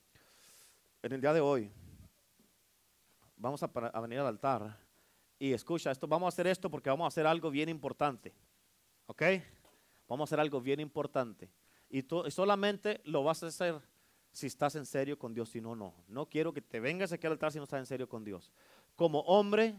[1.03, 1.71] en el día de hoy,
[3.37, 3.67] vamos a,
[4.01, 4.79] venir al altar.
[5.39, 8.35] Y escucha, esto, vamos a hacer esto porque vamos a hacer algo bien importante.
[9.07, 9.23] ¿Ok?
[10.09, 11.51] Vamos a hacer algo bien importante.
[11.89, 13.81] Y, solamente lo vas a hacer
[14.33, 15.95] si estás en serio con Dios, si no, no.
[16.09, 18.53] No quiero que te vengas aquí al altar si no estás en serio con Dios.
[18.97, 19.77] Como hombre,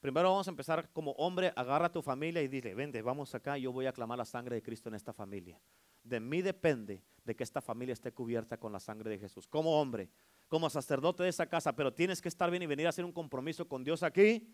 [0.00, 3.58] Primero vamos a empezar como hombre, agarra a tu familia y dile, vende, vamos acá,
[3.58, 5.60] yo voy a clamar la sangre de Cristo en esta familia.
[6.02, 9.46] De mí depende de que esta familia esté cubierta con la sangre de Jesús.
[9.46, 10.08] Como hombre,
[10.50, 13.12] como sacerdote de esa casa, pero tienes que estar bien y venir a hacer un
[13.12, 14.52] compromiso con Dios aquí.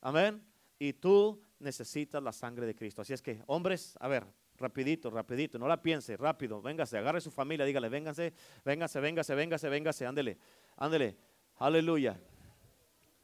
[0.00, 0.42] Amén.
[0.80, 3.02] Y tú necesitas la sangre de Cristo.
[3.02, 4.26] Así es que, hombres, a ver,
[4.58, 9.68] rapidito, rapidito, no la piense, rápido, véngase, agarre su familia, dígale, véngase, véngase, véngase, véngase,
[9.68, 10.38] véngase, ándele,
[10.76, 11.16] ándele,
[11.56, 12.20] aleluya.